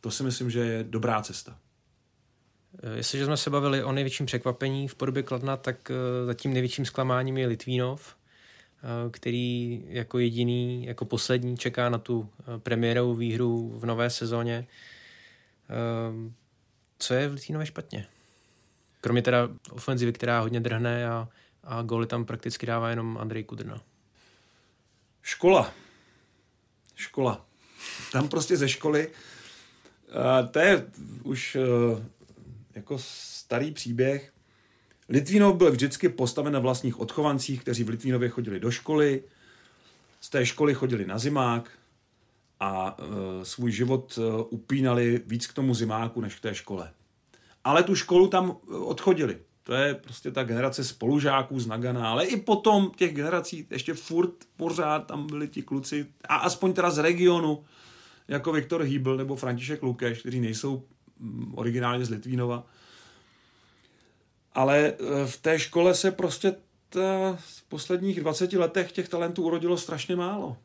[0.00, 1.56] To si myslím, že je dobrá cesta.
[2.94, 7.38] Jestliže jsme se bavili o největším překvapení v podobě Kladna, tak eh, zatím největším zklamáním
[7.38, 8.21] je Litvínov, Eh,
[9.10, 14.66] který jako jediný, jako poslední čeká na tu eh, premiérovou výhru v nové sezóně.
[15.70, 16.32] Eh,
[16.98, 18.06] co je v Litvínově špatně?
[19.00, 21.28] Kromě teda ofenzivy, která hodně drhne a,
[21.64, 23.82] a góly tam prakticky dává jenom Andrej Kudrna.
[25.22, 25.72] Škola.
[26.94, 27.46] Škola.
[28.12, 29.08] Tam prostě ze školy.
[29.08, 30.86] Uh, to je
[31.22, 31.56] už
[32.74, 34.31] jako starý příběh.
[35.12, 39.22] Litvínov byl vždycky postaven na vlastních odchovancích, kteří v Litvínově chodili do školy,
[40.20, 41.70] z té školy chodili na zimák
[42.60, 46.90] a e, svůj život e, upínali víc k tomu zimáku, než k té škole.
[47.64, 49.38] Ale tu školu tam e, odchodili.
[49.62, 54.34] To je prostě ta generace spolužáků z Nagana, ale i potom těch generací ještě furt
[54.56, 57.64] pořád tam byli ti kluci, a aspoň teda z regionu,
[58.28, 60.82] jako Viktor Hýbl nebo František Lukeš, kteří nejsou
[61.18, 62.66] mm, originálně z Litvínova,
[64.54, 66.54] ale eh, v té škole se prostě
[66.88, 70.56] ta, v posledních 20 letech těch talentů urodilo strašně málo.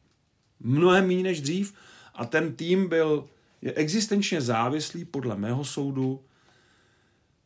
[0.59, 1.73] Mnohem méně než dřív
[2.15, 3.27] a ten tým byl
[3.61, 6.21] je existenčně závislý podle mého soudu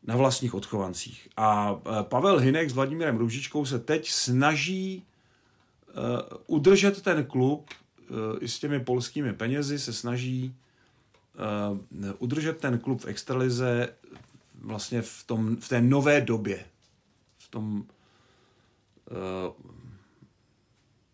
[0.03, 1.29] na vlastních odchovancích.
[1.37, 5.05] A eh, Pavel Hinek s Vladimírem Růžičkou se teď snaží
[5.87, 7.69] uh, udržet ten klub
[8.39, 10.55] i s těmi polskými penězi, se snaží
[12.19, 13.89] udržet ten klub v extralize
[14.61, 16.65] vlastně v, tom, v té nové době,
[17.37, 17.85] v tom uh,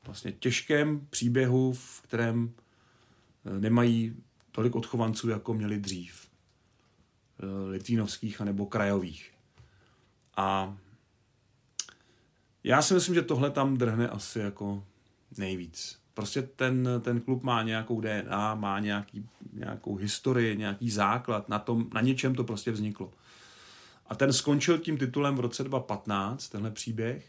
[0.05, 4.15] vlastně těžkém příběhu, v kterém uh, nemají
[4.51, 6.27] tolik odchovanců, jako měli dřív.
[7.43, 9.31] Uh, litvínovských anebo krajových.
[10.37, 10.77] A
[12.63, 14.83] já si myslím, že tohle tam drhne asi jako
[15.37, 15.99] nejvíc.
[16.13, 21.89] Prostě ten, ten klub má nějakou DNA, má nějaký, nějakou historii, nějaký základ, na, tom,
[21.93, 23.11] na něčem to prostě vzniklo.
[24.09, 27.25] A ten skončil tím titulem v roce 2015, tenhle příběh.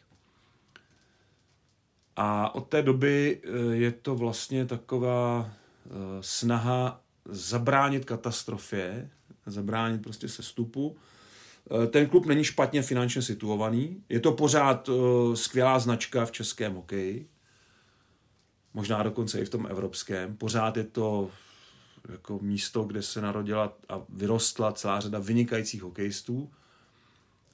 [2.16, 9.10] A od té doby eh, je to vlastně taková eh, snaha zabránit katastrofě,
[9.46, 10.96] zabránit prostě sestupu.
[11.70, 14.02] Eh, ten klub není špatně finančně situovaný.
[14.08, 14.90] Je to pořád
[15.34, 17.28] skvělá značka v českém hokeji.
[18.74, 20.36] Možná dokonce i v tom evropském.
[20.36, 21.30] Pořád je to
[22.08, 26.50] jako místo, kde se narodila a vyrostla celá řada vynikajících hokejistů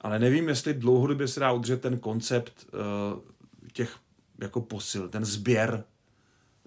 [0.05, 3.19] ale nevím, jestli dlouhodobě se dá udržet ten koncept uh,
[3.73, 3.97] těch
[4.41, 5.83] jako posil, ten sběr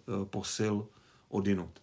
[0.06, 0.86] uh, posil
[1.28, 1.82] odinut.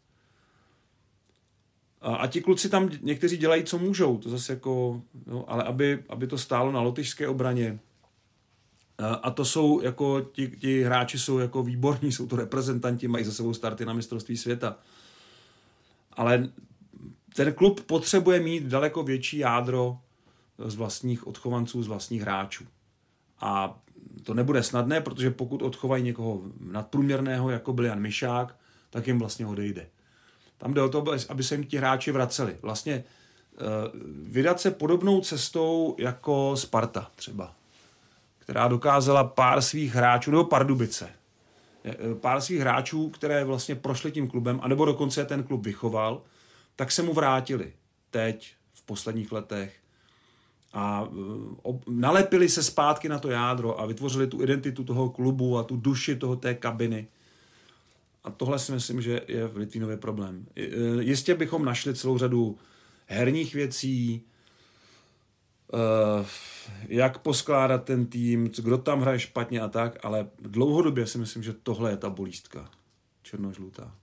[2.01, 6.03] A, a ti kluci tam někteří dělají, co můžou, to zase jako, no, ale aby,
[6.09, 7.79] aby to stálo na lotyšské obraně,
[9.21, 13.31] a to jsou jako, ti, ti hráči jsou jako výborní, jsou to reprezentanti, mají za
[13.31, 14.77] sebou starty na mistrovství světa.
[16.13, 16.49] Ale
[17.35, 19.97] ten klub potřebuje mít daleko větší jádro
[20.57, 22.65] z vlastních odchovanců, z vlastních hráčů.
[23.39, 23.79] A
[24.23, 28.55] to nebude snadné, protože pokud odchovají někoho nadprůměrného, jako byl Jan Mišák,
[28.89, 29.87] tak jim vlastně odejde.
[30.57, 32.57] Tam jde o to, aby se jim ti hráči vraceli.
[32.61, 33.03] Vlastně
[34.23, 37.55] vydat se podobnou cestou jako Sparta třeba,
[38.39, 41.09] která dokázala pár svých hráčů, nebo Pardubice,
[42.21, 46.21] pár svých hráčů, které vlastně prošli tím klubem, anebo dokonce ten klub vychoval,
[46.75, 47.73] tak se mu vrátili
[48.11, 49.75] teď, v posledních letech
[50.75, 51.09] a
[51.61, 55.77] ob, nalepili se zpátky na to jádro a vytvořili tu identitu toho klubu a tu
[55.77, 57.07] duši toho té kabiny.
[58.23, 60.45] A tohle si myslím, že je v Litvínově problém.
[60.99, 62.57] Jistě bychom našli celou řadu
[63.05, 64.21] herních věcí,
[66.87, 71.53] jak poskládat ten tým, kdo tam hraje špatně a tak, ale dlouhodobě si myslím, že
[71.53, 72.69] tohle je ta bolístka.
[73.23, 73.95] Černožlutá.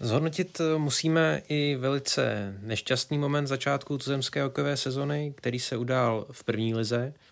[0.00, 6.74] Zhodnotit musíme i velice nešťastný moment začátku tuzemské hokejové sezony, který se udál v první
[6.74, 7.14] lize–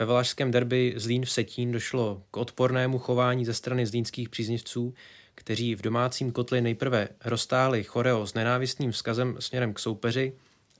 [0.00, 4.94] ve valašském derby Zlín v Setín došlo k odpornému chování ze strany zlínských příznivců,
[5.34, 10.32] kteří v domácím kotli nejprve roztáhli choreo s nenávistným vzkazem směrem k soupeři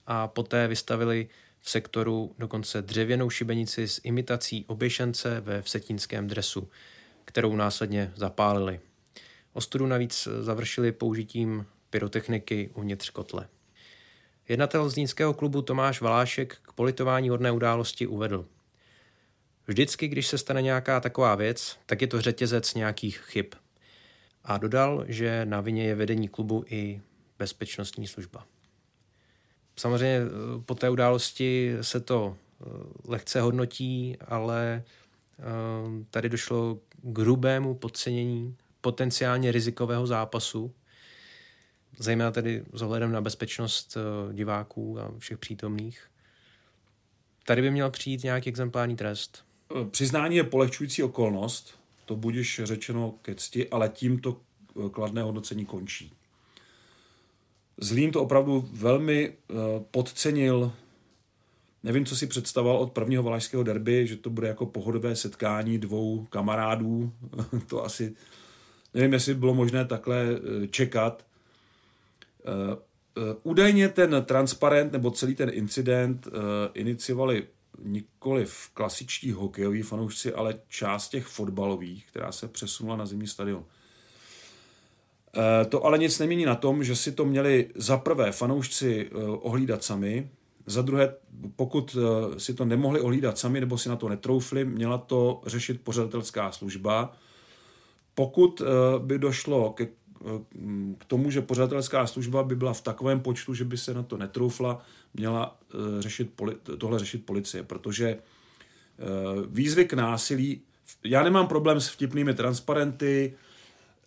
[0.07, 1.29] a poté vystavili
[1.61, 6.69] v sektoru dokonce dřevěnou šibenici s imitací oběšence ve vsetínském dresu,
[7.25, 8.81] kterou následně zapálili.
[9.53, 13.49] Ostudu navíc završili použitím pyrotechniky uvnitř kotle.
[14.49, 18.47] Jednatel zlínského klubu Tomáš Valášek k politování hodné události uvedl–
[19.71, 23.47] Vždycky, když se stane nějaká taková věc, tak je to řetězec nějakých chyb.
[24.45, 27.01] A dodal, že na vině je vedení klubu i
[27.39, 28.47] bezpečnostní služba.
[29.77, 32.65] Samozřejmě eh, po té události se to eh,
[33.05, 34.83] lehce hodnotí, ale
[35.39, 35.43] eh,
[36.11, 40.75] tady došlo k hrubému podcenění potenciálně rizikového zápasu,
[41.99, 43.97] zejména tedy s ohledem na bezpečnost
[44.33, 46.07] diváků a všech přítomných.
[47.47, 49.45] Tady by měl přijít nějaký exemplární trest.
[49.91, 54.41] Přiznání je polehčující okolnost, to budeš řečeno ke cti, ale tím to
[54.87, 56.13] eh, kladné hodnocení končí.
[57.81, 59.55] Zlín to opravdu velmi eh,
[59.91, 60.73] podcenil.
[61.83, 66.27] Nevím, co si představoval od prvního valašského derby, že to bude jako pohodové setkání dvou
[66.31, 67.13] kamarádů.
[67.67, 68.15] to asi,
[68.95, 71.27] nevím, jestli bylo možné takhle eh, čekat.
[73.43, 76.29] Údajně ten transparent nebo celý ten incident
[76.75, 77.47] iniciovali
[77.83, 83.65] nikoli v klasičtí hokejoví fanoušci, ale část těch fotbalových, která se přesunula na zimní stadion.
[85.69, 90.31] To ale nic nemění na tom, že si to měli za prvé fanoušci ohlídat sami,
[90.67, 91.15] za druhé,
[91.57, 91.97] pokud
[92.39, 97.13] si to nemohli ohlídat sami nebo si na to netroufli, měla to řešit pořadatelská služba.
[98.15, 98.63] Pokud
[98.99, 99.89] by došlo ke
[100.99, 104.17] k tomu, že pořadatelská služba by byla v takovém počtu, že by se na to
[104.17, 104.83] netroufla,
[105.15, 106.43] měla eh, řešit,
[106.79, 108.19] tohle řešit policie, protože eh,
[109.49, 110.63] výzvy k násilí,
[111.05, 113.37] já nemám problém s vtipnými transparenty,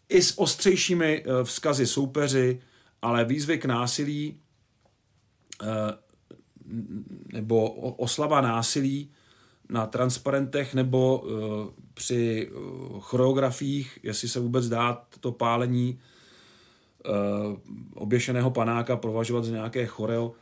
[0.10, 2.62] i s ostřejšími eh, vzkazy soupeři,
[3.02, 4.40] ale výzvy k násilí
[7.34, 9.12] nebo oslava násilí
[9.70, 11.24] na transparentech nebo
[11.94, 12.50] při
[13.00, 16.00] choreografiích, jestli se vůbec dá to pálení
[17.94, 20.34] oběšeného panáka považovat za nějaké choreo,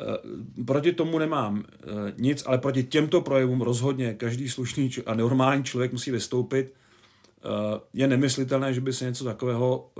[0.00, 5.64] Eh, proti tomu nemám eh, nic, ale proti těmto projevům rozhodně každý slušný a normální
[5.64, 6.74] člověk musí vystoupit.
[6.74, 9.90] Eh, je nemyslitelné, že by se něco takového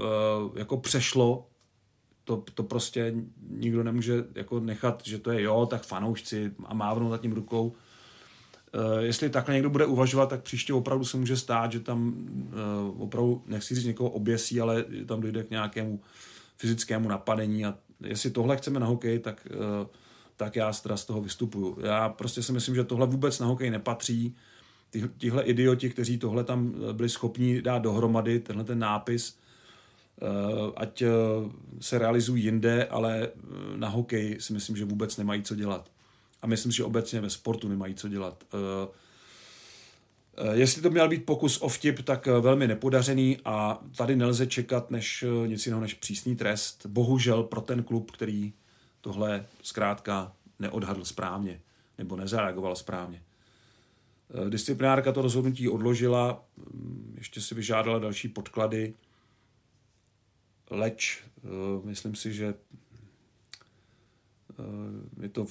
[0.55, 1.47] jako přešlo.
[2.25, 3.14] To, to prostě
[3.51, 7.75] nikdo nemůže jako nechat, že to je jo, tak fanoušci a mávnout nad tím rukou.
[8.99, 12.29] Jestli takhle někdo bude uvažovat, tak příště opravdu se může stát, že tam
[12.99, 16.01] opravdu, nechci říct někoho oběsí, ale tam dojde k nějakému
[16.57, 19.87] fyzickému napadení a jestli tohle chceme na hokej, tak, eh,
[20.37, 21.79] tak já teda z toho vystupuju.
[21.83, 24.37] Já prostě si myslím, že tohle vůbec na hokej nepatří.
[25.19, 29.39] tihle idioti, kteří tohle tam eh, byli schopni dát dohromady, tenhle ten nápis,
[30.23, 30.27] eh,
[30.77, 31.03] ať
[31.81, 33.29] se realizují jinde, ale
[33.77, 35.91] na hokej si myslím, že vůbec nemají co dělat.
[36.42, 38.44] A myslím, že obecně ve sportu nemají co dělat.
[40.38, 44.47] Eh, jestli to měl být pokus o vtip, tak eh, velmi nepodařený a tady nelze
[44.47, 46.86] čekat než eh, nic jiného než přísný trest.
[46.86, 48.53] Bohužel pro ten klub, který
[49.01, 51.61] tohle zkrátka neodhadl správně
[51.99, 53.22] nebo nezareagoval správně.
[54.49, 58.95] Disciplinárka to rozhodnutí odložila, mm, ještě si vyžádala další podklady,
[60.70, 61.24] leč
[61.84, 62.55] myslím si, že
[65.23, 65.47] je to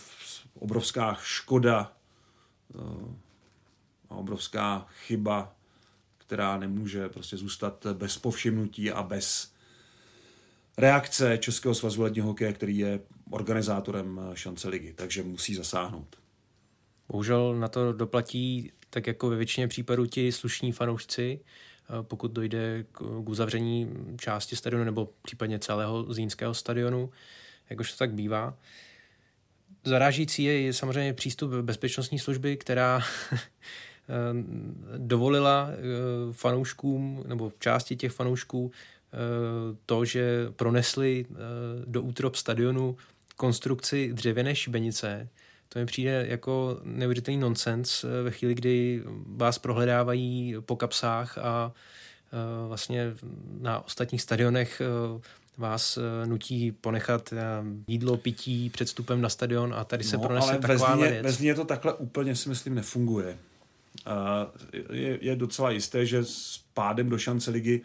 [0.53, 1.93] obrovská škoda
[4.09, 5.55] a obrovská chyba,
[6.17, 9.53] která nemůže prostě zůstat bez povšimnutí a bez
[10.77, 12.99] reakce Českého svazu ledního hokeje, který je
[13.29, 16.15] organizátorem šance ligy, takže musí zasáhnout.
[17.09, 21.39] Bohužel na to doplatí tak jako ve většině případů ti slušní fanoušci,
[22.01, 27.09] pokud dojde k, k uzavření části stadionu nebo případně celého zínského stadionu,
[27.69, 28.57] jakož to tak bývá.
[29.87, 33.01] Zarážící je, samozřejmě přístup bezpečnostní služby, která
[34.97, 35.69] dovolila
[36.31, 38.71] fanouškům nebo části těch fanoušků
[39.85, 41.25] to, že pronesli
[41.85, 42.97] do útrop stadionu
[43.35, 45.29] konstrukci dřevěné šibenice,
[45.69, 51.71] to mi přijde jako neuvěřitelný nonsens eh, ve chvíli, kdy vás prohledávají po kapsách a
[51.73, 53.13] eh, vlastně
[53.59, 55.21] na ostatních stadionech eh,
[55.57, 57.33] vás nutí ponechat
[57.87, 61.23] jídlo, pití před vstupem na stadion a tady se no, pronese ale taková věc.
[61.23, 63.37] Ve Zlíně to takhle úplně si myslím nefunguje.
[64.91, 67.81] Je, je docela jisté, že s pádem do šance ligy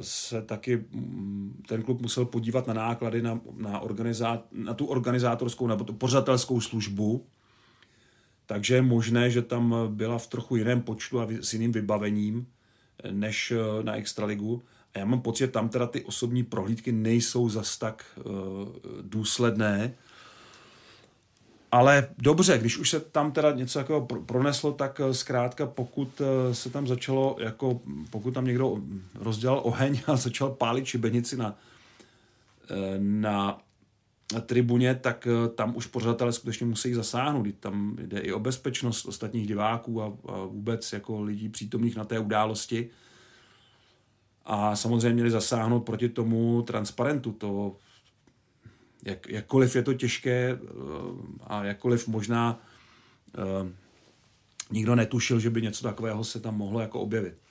[0.00, 5.66] se taky mm, ten klub musel podívat na náklady na, na, organizá, na tu organizátorskou
[5.66, 7.26] nebo tu pořadatelskou službu,
[8.46, 12.46] takže je možné, že tam byla v trochu jiném počtu a s jiným vybavením
[13.10, 14.62] než eh, na Extraligu.
[14.96, 18.32] Já mám pocit, že tam teda ty osobní prohlídky nejsou zas tak uh,
[19.02, 19.94] důsledné,
[21.72, 26.54] ale dobře, když už se tam teda něco jako proneslo, tak eh, zkrátka pokud eh,
[26.54, 27.80] se tam začalo, jako
[28.10, 28.78] pokud tam někdo
[29.14, 31.58] rozdělal oheň a začal pálit šibenici na,
[32.98, 33.60] na
[34.46, 37.46] tribuně, tak tam už pořadatelé skutečně musí zasáhnout.
[37.60, 42.18] Tam jde i o bezpečnost ostatních diváků a, a vůbec jako lidí přítomných na té
[42.18, 42.90] události.
[44.46, 47.32] A samozřejmě měli zasáhnout proti tomu transparentu.
[47.32, 47.76] To
[49.06, 50.58] jak, jakkoliv je to těžké eh,
[51.46, 52.60] a jakkoliv možná
[53.38, 53.68] uh,
[54.70, 57.42] nikdo netušil, že by něco takového se tam mohlo jako objevit.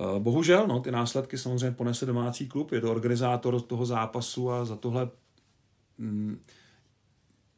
[0.00, 4.64] Uh, bohužel, no, ty následky samozřejmě ponese domácí klub, je to organizátor toho zápasu a
[4.64, 5.10] za tohle
[5.98, 6.40] mm,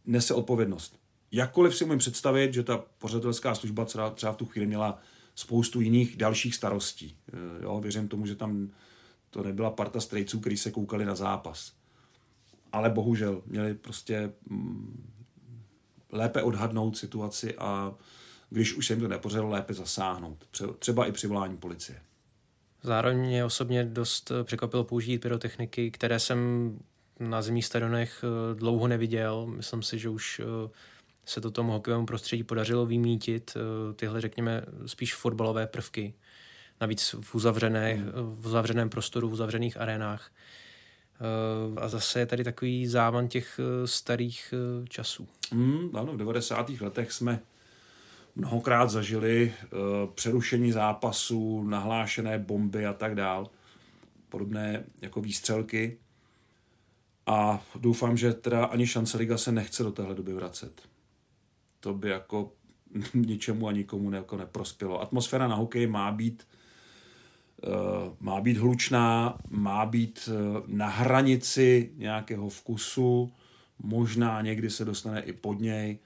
[0.06, 1.00] nese odpovědnost.
[1.32, 4.98] Jakkoliv si umím představit, že ta pořadatelská služba třeba v tu chvíli měla
[5.40, 7.16] spoustu jiných dalších starostí.
[7.62, 8.70] Jo, věřím tomu, že tam
[9.30, 11.72] to nebyla parta strejců, kteří se koukali na zápas
[12.72, 15.12] ale bohužel měli prostě mm,
[16.12, 17.94] lépe odhadnout situaci a
[18.50, 20.44] když už se jim to nepořelo, lépe zasáhnout.
[20.78, 21.98] Třeba i při volání policie.
[22.82, 26.38] Zároveň mě osobně dost eh, překvapilo použít pyrotechniky, které jsem
[27.20, 29.46] na zimních stadionech eh, dlouho neviděl.
[29.46, 30.70] Myslím si, že už eh,
[31.24, 33.56] se to tomu hokejovému prostředí podařilo vymítit
[33.96, 36.14] tyhle, řekněme, spíš fotbalové prvky.
[36.80, 38.12] Navíc v, uzavřené, hmm.
[38.14, 40.30] v uzavřeném prostoru, v uzavřených arénách.
[41.76, 45.28] A zase je tady takový závan těch eh, starých eh, časů.
[45.52, 46.70] Mm, ano, v 90.
[46.80, 47.40] letech jsme
[48.36, 49.54] mnohokrát zažili
[50.14, 53.50] přerušení zápasu, nahlášené bomby a tak dál.
[54.28, 55.98] Podobné jako výstřelky.
[57.26, 60.82] A doufám, že teda ani šance Liga se nechce do téhle doby vracet.
[61.80, 62.52] To by jako
[63.14, 65.02] ničemu a nikomu ne, jako neprospělo.
[65.02, 66.42] Atmosféra na hokej má být
[67.64, 73.32] Eh, má být hlučná, má být eh, na hranici nějakého vkusu,
[73.78, 75.98] možná někdy se dostane i pod něj.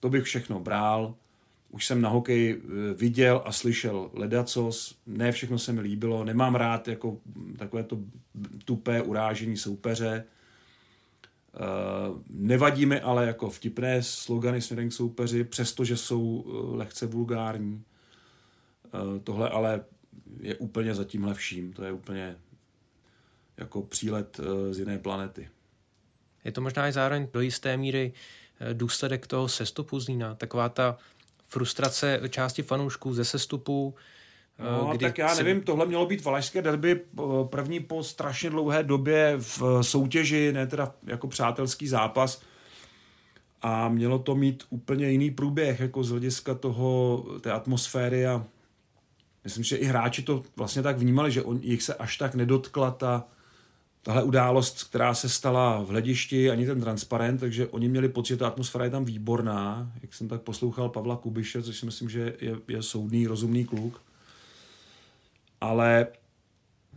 [0.00, 1.14] To bych všechno bral.
[1.70, 6.54] Už jsem na hokej eh, viděl a slyšel ledacos, ne všechno se mi líbilo, nemám
[6.54, 7.18] rád jako
[7.58, 7.98] takové to
[8.64, 10.24] tupé urážení soupeře.
[12.28, 16.44] Nevadí mi ale jako vtipné slogany směrem k soupeři, přestože jsou
[16.74, 17.84] lehce vulgární.
[19.24, 19.84] Tohle ale
[20.40, 21.72] je úplně za tímhle vším.
[21.72, 22.36] To je úplně
[23.60, 25.48] jako přílet eh, z jiné planety.
[26.44, 28.12] Je to možná i zároveň do jisté míry
[28.60, 30.34] eh, důsledek toho sestupu Zlína.
[30.34, 30.98] Taková ta
[31.48, 34.00] frustrace části fanoušků ze sestupu, eh,
[34.60, 35.64] No, kdy tak já nevím, se...
[35.64, 37.00] tohle mělo být valašské derby
[37.44, 42.42] první po strašně dlouhé době v soutěži, ne teda jako přátelský zápas.
[43.62, 48.44] A mělo to mít úplně jiný průběh, jako z hlediska toho, té atmosféry a
[49.44, 52.90] myslím, že i hráči to vlastně tak vnímali, že on, jich se až tak nedotkla
[52.90, 53.24] ta,
[54.02, 58.36] tahle událost, která se stala v hledišti, ani ten transparent, takže oni měli pocit, že
[58.36, 62.36] ta atmosféra je tam výborná, jak jsem tak poslouchal Pavla Kubiše, což si myslím, že
[62.40, 64.00] je, je soudný, rozumný kluk.
[65.60, 66.06] Ale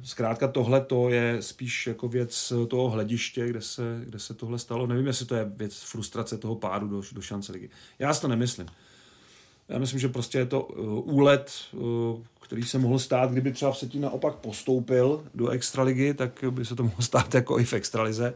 [0.03, 4.87] zkrátka tohle to je spíš jako věc toho hlediště, kde se, kde se tohle stalo.
[4.87, 7.69] Nevím, jestli to je věc frustrace toho pádu do, do šance ligy.
[7.99, 8.67] Já si to nemyslím.
[9.69, 13.71] Já myslím, že prostě je to uh, úlet, uh, který se mohl stát, kdyby třeba
[13.71, 17.73] v Setí naopak postoupil do extraligy, tak by se to mohlo stát jako i v
[17.73, 18.33] extralize.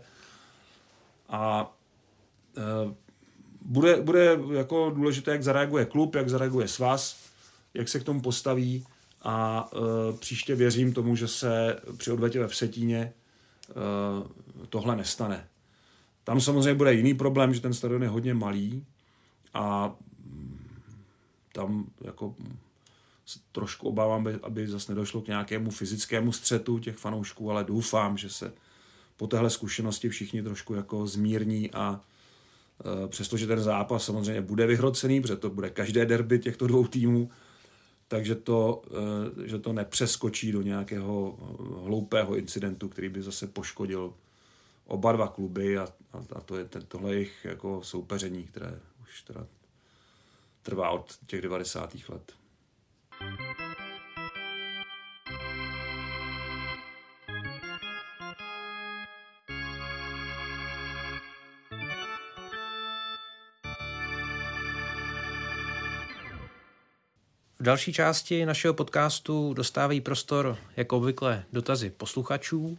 [1.30, 1.74] A
[2.86, 2.94] uh,
[3.62, 7.18] bude, bude jako důležité, jak zareaguje klub, jak zareaguje svaz,
[7.74, 8.86] jak se k tomu postaví
[9.30, 13.14] a uh, příště věřím tomu, že se při odvetě ve Vsetíně
[13.70, 14.28] uh,
[14.70, 15.48] tohle nestane.
[16.24, 18.86] Tam samozřejmě bude jiný problém, že ten stadion je hodně malý
[19.54, 19.96] a
[21.54, 22.36] tam jako
[23.52, 28.30] trošku obávám, aby, aby zase nedošlo k nějakému fyzickému střetu těch fanoušků, ale doufám, že
[28.30, 28.54] se
[29.18, 32.02] po téhle zkušenosti všichni trošku jako zmírní a
[33.04, 37.30] e, přestože ten zápas samozřejmě bude vyhrocený, protože to bude každé derby těchto dvou týmů,
[38.08, 38.82] takže to,
[39.44, 41.38] e, že to nepřeskočí do nějakého
[41.84, 44.14] hloupého incidentu, který by zase poškodil
[44.86, 49.22] oba dva kluby a, a, a to je ten, tohle jejich jako soupeření, které už
[49.22, 49.48] teda
[50.62, 51.96] trvá od těch 90.
[52.10, 52.34] let.
[67.68, 72.78] Další části našeho podcastu dostávají prostor, jako obvykle, dotazy posluchačů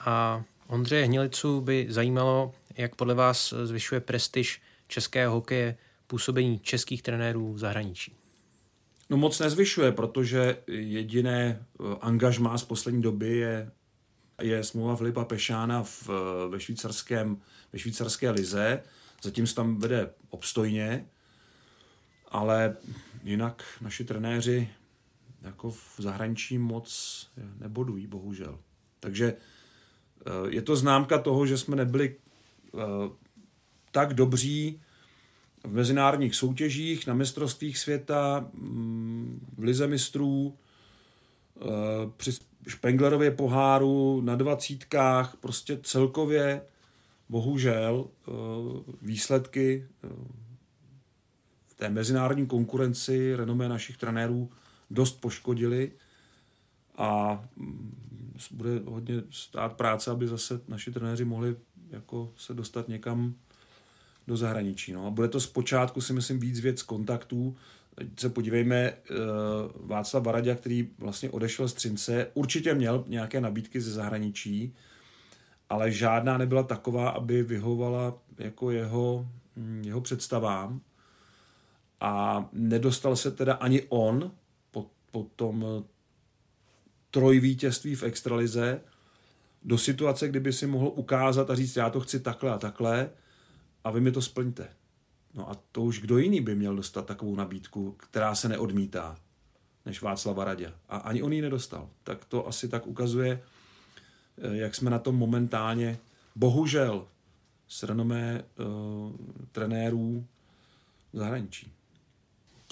[0.00, 7.52] a Ondřeje Hnilicu by zajímalo, jak podle vás zvyšuje prestiž českého hokeje působení českých trenérů
[7.52, 8.16] v zahraničí.
[9.10, 13.70] No moc nezvyšuje, protože jediné eh, angažmá z poslední doby je,
[14.42, 17.36] je smlouva Filipa Pešána v, eh, ve, švýcarském,
[17.72, 18.82] ve švýcarské lize.
[19.22, 21.06] Zatím se tam vede obstojně,
[22.32, 22.76] ale
[23.24, 24.68] jinak naši trenéři
[25.42, 27.28] jako v zahraničí moc
[27.60, 28.58] nebodují, bohužel.
[29.00, 32.16] Takže eh, je to známka toho, že jsme nebyli
[33.90, 34.80] tak dobří
[35.64, 40.58] v mezinárodních soutěžích, na mistrovstvích světa, mm, v lize mistrů,
[41.56, 41.64] eh,
[42.16, 42.32] při
[42.68, 46.62] Špenglerově poháru, na dvacítkách, prostě celkově
[47.28, 48.32] bohužel eh,
[49.02, 50.08] výsledky eh,
[51.82, 54.50] té mezinárodní konkurenci renomé našich trenérů
[54.90, 55.92] dost poškodili
[56.96, 57.96] a mm,
[58.50, 61.56] bude hodně stát práce, aby zase naši trenéři mohli
[61.90, 63.34] jako se dostat někam
[64.26, 64.92] do zahraničí.
[64.92, 65.06] No.
[65.06, 67.56] A bude to zpočátku si myslím víc věc kontaktů.
[67.94, 69.16] Teď se podívejme, uh,
[69.88, 74.74] Václav Varadě, který vlastně odešel z Třince, určitě měl nějaké nabídky ze zahraničí,
[75.68, 80.80] ale žádná nebyla taková, aby vyhovala jako jeho, hm, jeho představám.
[82.02, 84.32] A nedostal se teda ani on
[84.70, 85.84] po, po tom
[87.10, 88.80] trojvítězství v extralize
[89.62, 93.10] do situace, kdyby si mohl ukázat a říct, já to chci takhle a takhle,
[93.84, 94.68] a vy mi to splňte.
[95.34, 99.16] No a to už kdo jiný by měl dostat takovou nabídku, která se neodmítá,
[99.86, 100.72] než Václava Radě.
[100.88, 101.88] A ani on ji nedostal.
[102.02, 103.42] Tak to asi tak ukazuje,
[104.38, 105.98] eh, jak jsme na tom momentálně,
[106.36, 107.06] bohužel,
[107.68, 109.12] s renomé uh,
[109.52, 110.26] trenérů
[111.12, 111.72] zahraničí.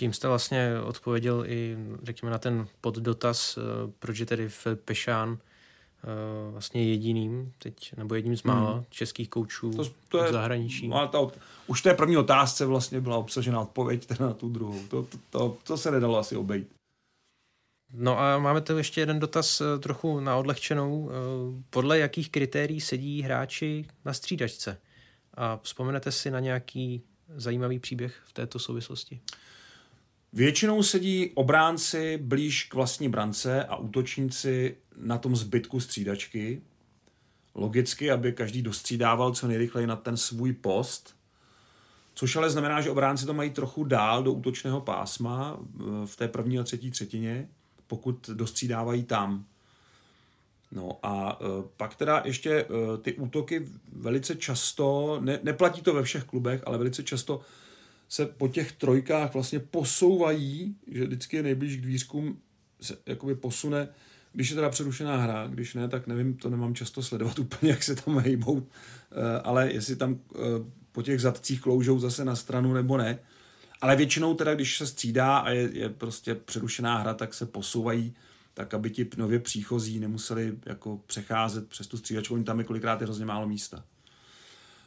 [0.00, 5.38] Tím jste vlastně odpověděl i, řekněme, na ten poddotaz, eh, proč je tedy Filip Pešán
[6.04, 8.84] Eh, vlastně jediným, teď, nebo jedním z mála hmm.
[8.90, 10.88] českých koučů to, to je, v zahraničí.
[10.88, 11.18] No, ta,
[11.66, 14.80] už té první otázce vlastně byla obsažena odpověď teda na tu druhou.
[14.88, 16.68] To, to, to, to se nedalo asi obejít.
[17.92, 21.10] No a máme tu ještě jeden dotaz eh, trochu na odlehčenou.
[21.10, 24.78] Eh, podle jakých kritérií sedí hráči na střídačce?
[25.34, 27.02] A vzpomenete si na nějaký
[27.36, 29.20] zajímavý příběh v této souvislosti?
[30.32, 36.62] Většinou sedí obránci blíž k vlastní brance a útočníci na tom zbytku střídačky.
[37.54, 41.16] Logicky, aby každý dostřídával co nejrychleji na ten svůj post.
[42.14, 46.28] Což ale znamená, že obránci to mají trochu dál do útočného pásma eh, v té
[46.28, 47.48] první a třetí třetině,
[47.86, 49.44] pokud dostřídávají tam.
[50.72, 51.44] No a e,
[51.76, 52.66] pak teda ještě e,
[53.02, 57.40] ty útoky velice často, ne, neplatí to ve všech klubech, ale velice často
[58.10, 62.38] se po těch trojkách vlastně posouvají, že vždycky je nejblíž k dvířkům,
[62.80, 63.88] se jakoby posune,
[64.32, 67.82] když je teda přerušená hra, když ne, tak nevím, to nemám často sledovat úplně, jak
[67.82, 68.66] se tam hejbou,
[69.12, 70.38] eh, ale jestli tam eh,
[70.92, 73.18] po těch zadcích kloužou zase na stranu nebo ne.
[73.80, 78.14] Ale většinou teda, když se střídá a je, je prostě přerušená hra, tak se posouvají
[78.54, 83.00] tak, aby ti nově příchozí nemuseli jako přecházet přes tu střídačku, oni tam je kolikrát
[83.00, 83.84] je hrozně málo místa.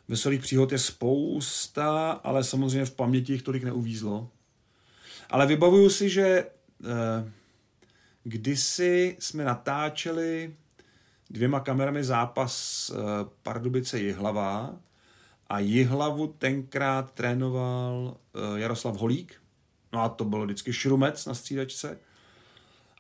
[0.08, 4.30] Veselých příhod je spousta, ale samozřejmě v paměti jich tolik neuvízlo.
[5.30, 7.32] Ale vybavuju si, že eh,
[8.24, 10.56] kdysi jsme natáčeli
[11.30, 12.98] dvěma kamerami zápas eh,
[13.44, 14.76] Pardubice Jihlava
[15.48, 19.42] a Jihlavu tenkrát trénoval eh, Jaroslav Holík,
[19.94, 22.00] no a to bylo vždycky šrumec na střídačce.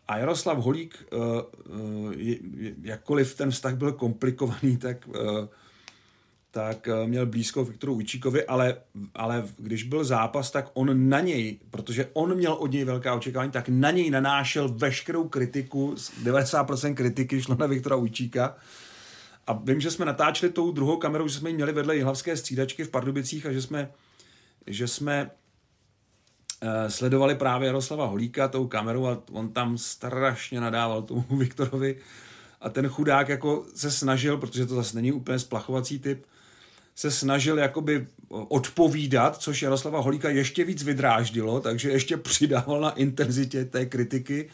[0.07, 1.17] A Jaroslav Holík, eh,
[2.25, 5.47] eh, jakkoliv ten vztah byl komplikovaný, tak eh,
[6.53, 8.75] tak eh, měl blízko Viktoru Ujčíkovi, ale,
[9.15, 13.51] ale když byl zápas, tak on na něj, protože on měl od něj velká očekávání,
[13.51, 18.55] tak na něj nanášel veškerou kritiku, 90% kritiky šlo na Viktora Ujčíka.
[19.47, 22.83] A vím, že jsme natáčeli tou druhou kamerou, že jsme ji měli vedle jihlavské střídačky
[22.83, 23.91] v Pardubicích a že jsme,
[24.67, 25.31] že jsme
[26.61, 31.95] eh, sledovali právě Jaroslava Holíka tou kamerou a on tam strašně nadával tomu Viktorovi
[32.61, 36.25] a ten chudák jako se snažil, protože to zase není úplně splachovací typ,
[36.95, 43.65] se snažil jakoby odpovídat, což Jaroslava Holíka ještě víc vydráždilo, takže ještě přidával na intenzitě
[43.65, 44.49] té kritiky.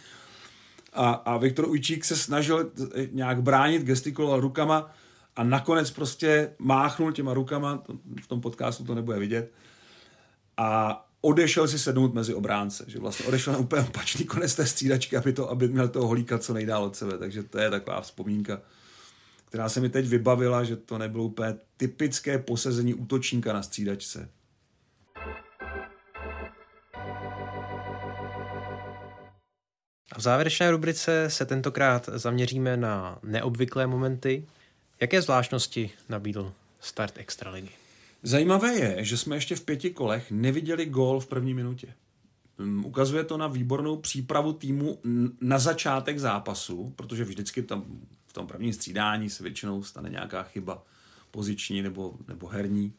[0.94, 2.72] A, a Viktor Ujčík se snažil
[3.12, 4.92] nějak bránit, gestikuloval rukama
[5.36, 7.84] a nakonec prostě máchnul těma rukama,
[8.24, 9.52] v tom podcastu to nebude vidět,
[10.58, 15.18] a odešel si sednout mezi obránce, že vlastně odešel na úplně opačný konec té střídačky,
[15.18, 18.62] aby, to, aby měl toho holíka co nejdál od sebe, takže to je taková vzpomínka
[19.50, 24.30] která se mi teď vybavila, že to nebylo úplně typické posezení útočníka na střídačce.
[30.20, 34.46] v závěrečné rubrice se tentokrát zaměříme na neobvyklé momenty.
[35.02, 37.70] Jaké zvláštnosti nabídl start Extraligy?
[38.24, 41.94] Zajímavé je, že jsme ještě v pěti kolech neviděli gól v první minutě.
[42.60, 45.00] Hm, ukazuje to na výbornou přípravu týmu
[45.42, 47.86] na začátek zápasu, protože vždycky tam
[48.40, 50.84] tom prvním střídání se většinou stane nějaká chyba
[51.32, 52.94] poziční nebo, nebo herní.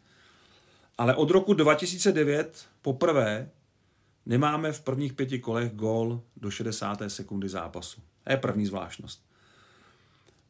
[0.98, 3.50] Ale od roku 2009 poprvé
[4.26, 7.02] nemáme v prvních pěti kolech gól do 60.
[7.08, 8.00] sekundy zápasu.
[8.24, 9.24] To je první zvláštnost.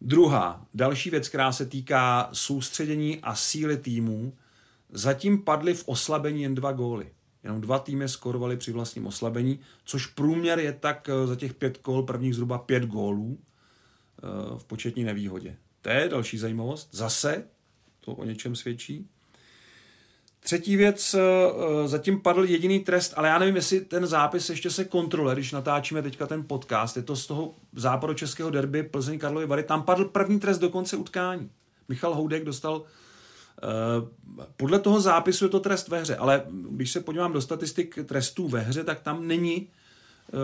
[0.00, 4.32] Druhá, další věc, která se týká soustředění a síly týmů,
[4.92, 7.12] zatím padly v oslabení jen dva góly.
[7.42, 11.78] Jenom dva týmy skorovali při vlastním oslabení, což průměr je tak eh, za těch pět
[11.78, 13.38] kol prvních zhruba pět gólů.
[14.22, 15.56] Eh, v početní nevýhodě.
[15.82, 16.88] To je další zajímavost.
[16.92, 17.44] Zase
[18.00, 19.08] to o něčem svědčí.
[20.40, 24.84] Třetí věc, eh, zatím padl jediný trest, ale já nevím, jestli ten zápis ještě se
[24.84, 26.96] kontroluje, když natáčíme teďka ten podcast.
[26.96, 29.62] Je to z toho západu českého derby Plzeň Karlovy Vary.
[29.62, 31.50] Tam padl první trest do konce utkání.
[31.88, 32.82] Michal Houdek dostal
[33.62, 33.66] eh,
[34.56, 38.48] podle toho zápisu je to trest ve hře, ale když se podívám do statistik trestů
[38.48, 39.68] ve hře, tak tam není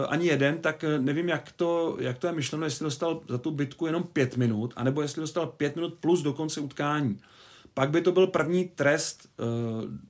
[0.08, 3.50] ani jeden, tak eh, nevím, jak to, jak to je myšleno, jestli dostal za tu
[3.50, 7.18] bitku jenom pět minut, anebo jestli dostal pět minut plus do konce utkání.
[7.74, 9.42] Pak by to byl první trest, eh,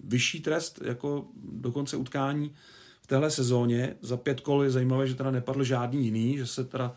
[0.04, 2.54] vyšší trest jako do konce utkání
[3.02, 3.96] v téhle sezóně.
[4.00, 6.94] Za pět kol je zajímavé, že teda nepadl žádný jiný, že se teda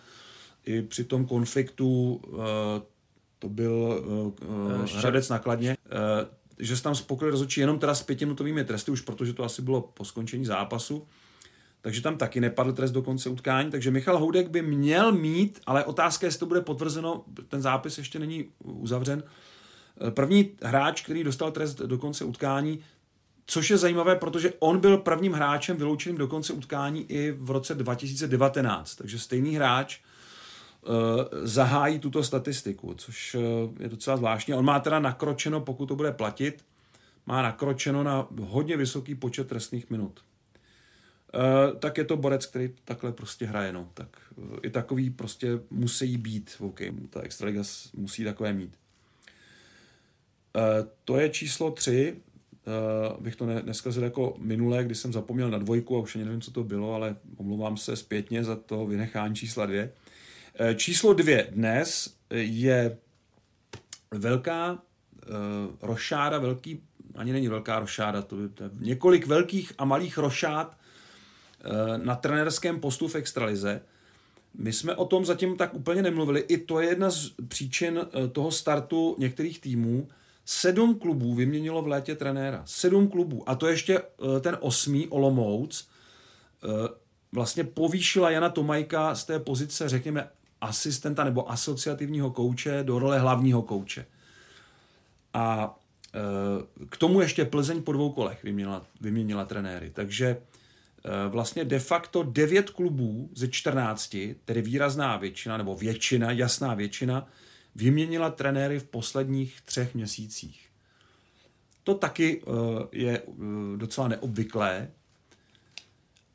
[0.65, 2.21] i při tom konfliktu
[3.39, 4.03] to byl
[4.95, 5.77] Hradec nakladně,
[6.59, 9.81] že se tam spokojili rozhodčí jenom teda s pětiminutovými tresty, už protože to asi bylo
[9.81, 11.07] po skončení zápasu
[11.81, 15.85] takže tam taky nepadl trest do konce utkání, takže Michal Houdek by měl mít, ale
[15.85, 19.23] otázka je, jestli to bude potvrzeno, ten zápis ještě není uzavřen.
[20.09, 22.79] První hráč, který dostal trest do konce utkání,
[23.45, 27.75] což je zajímavé, protože on byl prvním hráčem vyloučeným do konce utkání i v roce
[27.75, 30.93] 2019, takže stejný hráč uh,
[31.43, 33.41] zahájí tuto statistiku, což uh,
[33.79, 34.53] je docela zvláštní.
[34.53, 36.65] On má teda nakročeno, pokud to bude platit,
[37.25, 40.19] má nakročeno na hodně vysoký počet trestných minut.
[41.35, 43.89] Uh, tak je to borec, který takhle prostě hraje, no.
[43.93, 47.63] Tak uh, i takový prostě musí být, OK, ta Extraliga
[47.93, 48.77] musí takové mít.
[50.55, 52.15] Uh, to je číslo tři,
[53.15, 56.25] uh, bych to ne, neskazil jako minulé, kdy jsem zapomněl na dvojku a už ani
[56.25, 59.91] nevím, co to bylo, ale omlouvám se zpětně za to vynechání čísla dvě.
[60.61, 62.97] Uh, číslo dvě dnes je
[64.11, 64.79] velká uh,
[65.81, 66.83] rošáda, velký,
[67.15, 70.78] ani není velká rošáda, to je, to je několik velkých a malých rošád Eh,
[71.97, 73.81] na trenérském postu v extralize.
[74.53, 76.39] My jsme o tom zatím tak úplně nemluvili.
[76.39, 80.07] I to je jedna z příčin eh, toho startu některých týmů.
[80.45, 82.63] Sedm klubů vyměnilo v létě trenéra.
[82.65, 83.49] Sedm klubů.
[83.49, 85.89] A to ještě eh, ten osmý, Olomouc,
[87.31, 90.29] vlastně povýšila Jana Tomajka z té pozice, řekněme,
[90.61, 94.05] asistenta nebo asociativního kouče do role hlavního kouče.
[95.33, 95.75] A
[96.89, 99.89] k tomu ještě Plzeň po dvou kolech vyměnila, vyměnila trenéry.
[99.89, 100.58] Takže Eh,
[101.29, 107.27] vlastně de facto 9 klubů ze 14, tedy výrazná většina, nebo většina, jasná většina,
[107.75, 110.69] vyměnila trenéry v posledních třech měsících.
[111.83, 112.51] To taky eh,
[112.91, 113.31] je eh,
[113.77, 114.91] docela neobvyklé.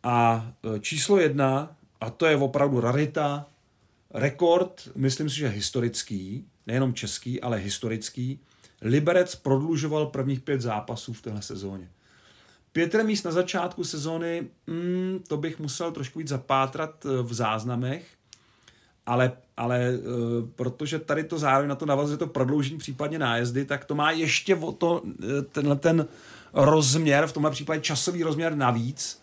[0.03, 3.47] A číslo jedna, a to je opravdu rarita,
[4.11, 8.41] rekord, myslím si, že historický, nejenom český, ale historický,
[8.83, 11.89] Liberec prodlužoval prvních pět zápasů v téhle sezóně.
[12.75, 18.07] Pět remíz na začátku sezóny, mm, to bych musel trošku víc zapátrat eh, v záznamech,
[19.07, 23.85] ale, ale uh, protože tady to zároveň na to navazuje to prodloužení případně nájezdy, tak
[23.85, 26.07] to má ještě o to, eh, tenhle ten
[26.53, 29.23] rozměr, v tomhle případě časový rozměr navíc,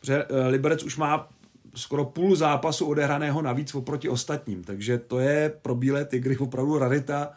[0.00, 1.28] protože Liberec už má
[1.74, 7.30] skoro půl zápasu odehraného navíc oproti ostatním, takže to je pro Bílé tygry opravdu rarita,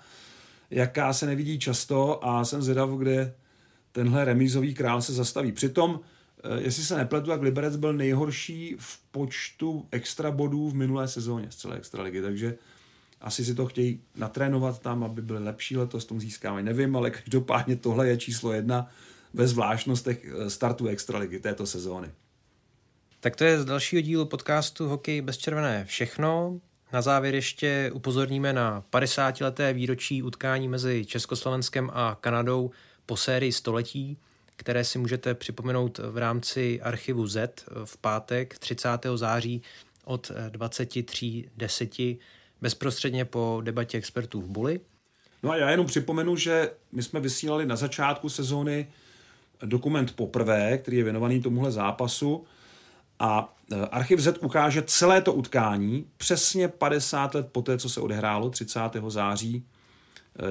[0.72, 3.34] jaká se nevidí často a jsem zvědav, kde
[3.94, 5.52] tenhle remízový král se zastaví.
[5.52, 6.00] Přitom
[6.44, 11.52] Eh, jestli se nepletu, tak Liberec byl nejhorší v počtu extra bodů v minulé sezóně
[11.52, 12.58] z celé extraligy, takže
[13.22, 17.76] asi si to chtějí natrénovat tam, aby byly lepší letos, tom získávají, nevím, ale každopádně
[17.76, 18.90] tohle je číslo jedna
[19.34, 22.12] ve zvláštnostech eh, startu extraligy této sezóny.
[23.20, 26.60] Tak to je z dalšího dílu podcastu Hokej bez červené všechno.
[26.94, 32.72] Na závěr ještě upozorníme na 50-leté výročí utkání mezi Československem a Kanadou
[33.06, 34.18] po sérii století,
[34.56, 38.90] které si můžete připomenout v rámci archivu Z v pátek 30.
[39.16, 39.62] září
[40.06, 42.18] od 23.10
[42.62, 44.80] bezprostředně po debatě expertů v Buli.
[45.44, 48.88] No a já jenom připomenu, že my jsme vysílali na začátku sezóny
[49.66, 52.46] dokument poprvé, který je věnovaný tomuhle zápasu
[53.20, 53.56] a
[53.92, 58.80] Archiv Z ukáže celé to utkání přesně 50 let poté, co se odehrálo 30.
[59.08, 59.66] září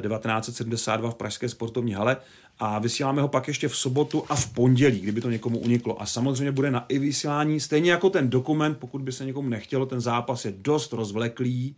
[0.01, 2.17] 1972 v Pražské sportovní hale
[2.59, 6.03] a vysíláme ho pak ještě v sobotu a v pondělí, kdyby to někomu uniklo.
[6.03, 9.87] A samozřejmě bude na i vysílání, stejně jako ten dokument, pokud by se někomu nechtělo,
[9.87, 11.77] ten zápas je dost rozvleklý,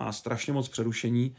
[0.00, 1.34] má strašně moc přerušení.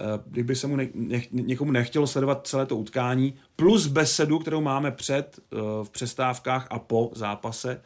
[0.00, 4.60] Eh, kdyby se mu ne, ne, někomu nechtělo sledovat celé to utkání, plus besedu, kterou
[4.60, 7.80] máme před eh, v přestávkách a po zápase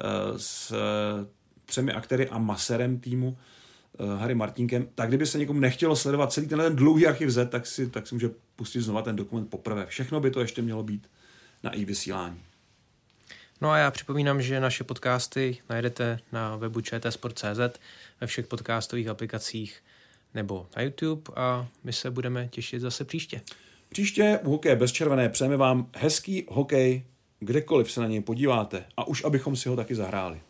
[0.00, 0.74] eh, s
[1.64, 3.36] třemi aktéry a maserem týmu,
[4.18, 7.66] Harry Martinkem, tak kdyby se někomu nechtělo sledovat celý tenhle ten dlouhý archiv Z, tak
[7.66, 9.86] si, tak si může pustit znova ten dokument poprvé.
[9.86, 11.10] Všechno by to ještě mělo být
[11.62, 12.40] na i vysílání.
[13.60, 17.78] No a já připomínám, že naše podcasty najdete na webu čtsport.cz,
[18.20, 19.82] ve všech podcastových aplikacích
[20.34, 23.40] nebo na YouTube a my se budeme těšit zase příště.
[23.88, 27.04] Příště u Hokej bez červené přejeme vám hezký hokej,
[27.40, 30.40] kdekoliv se na něj podíváte a už abychom si ho taky zahráli.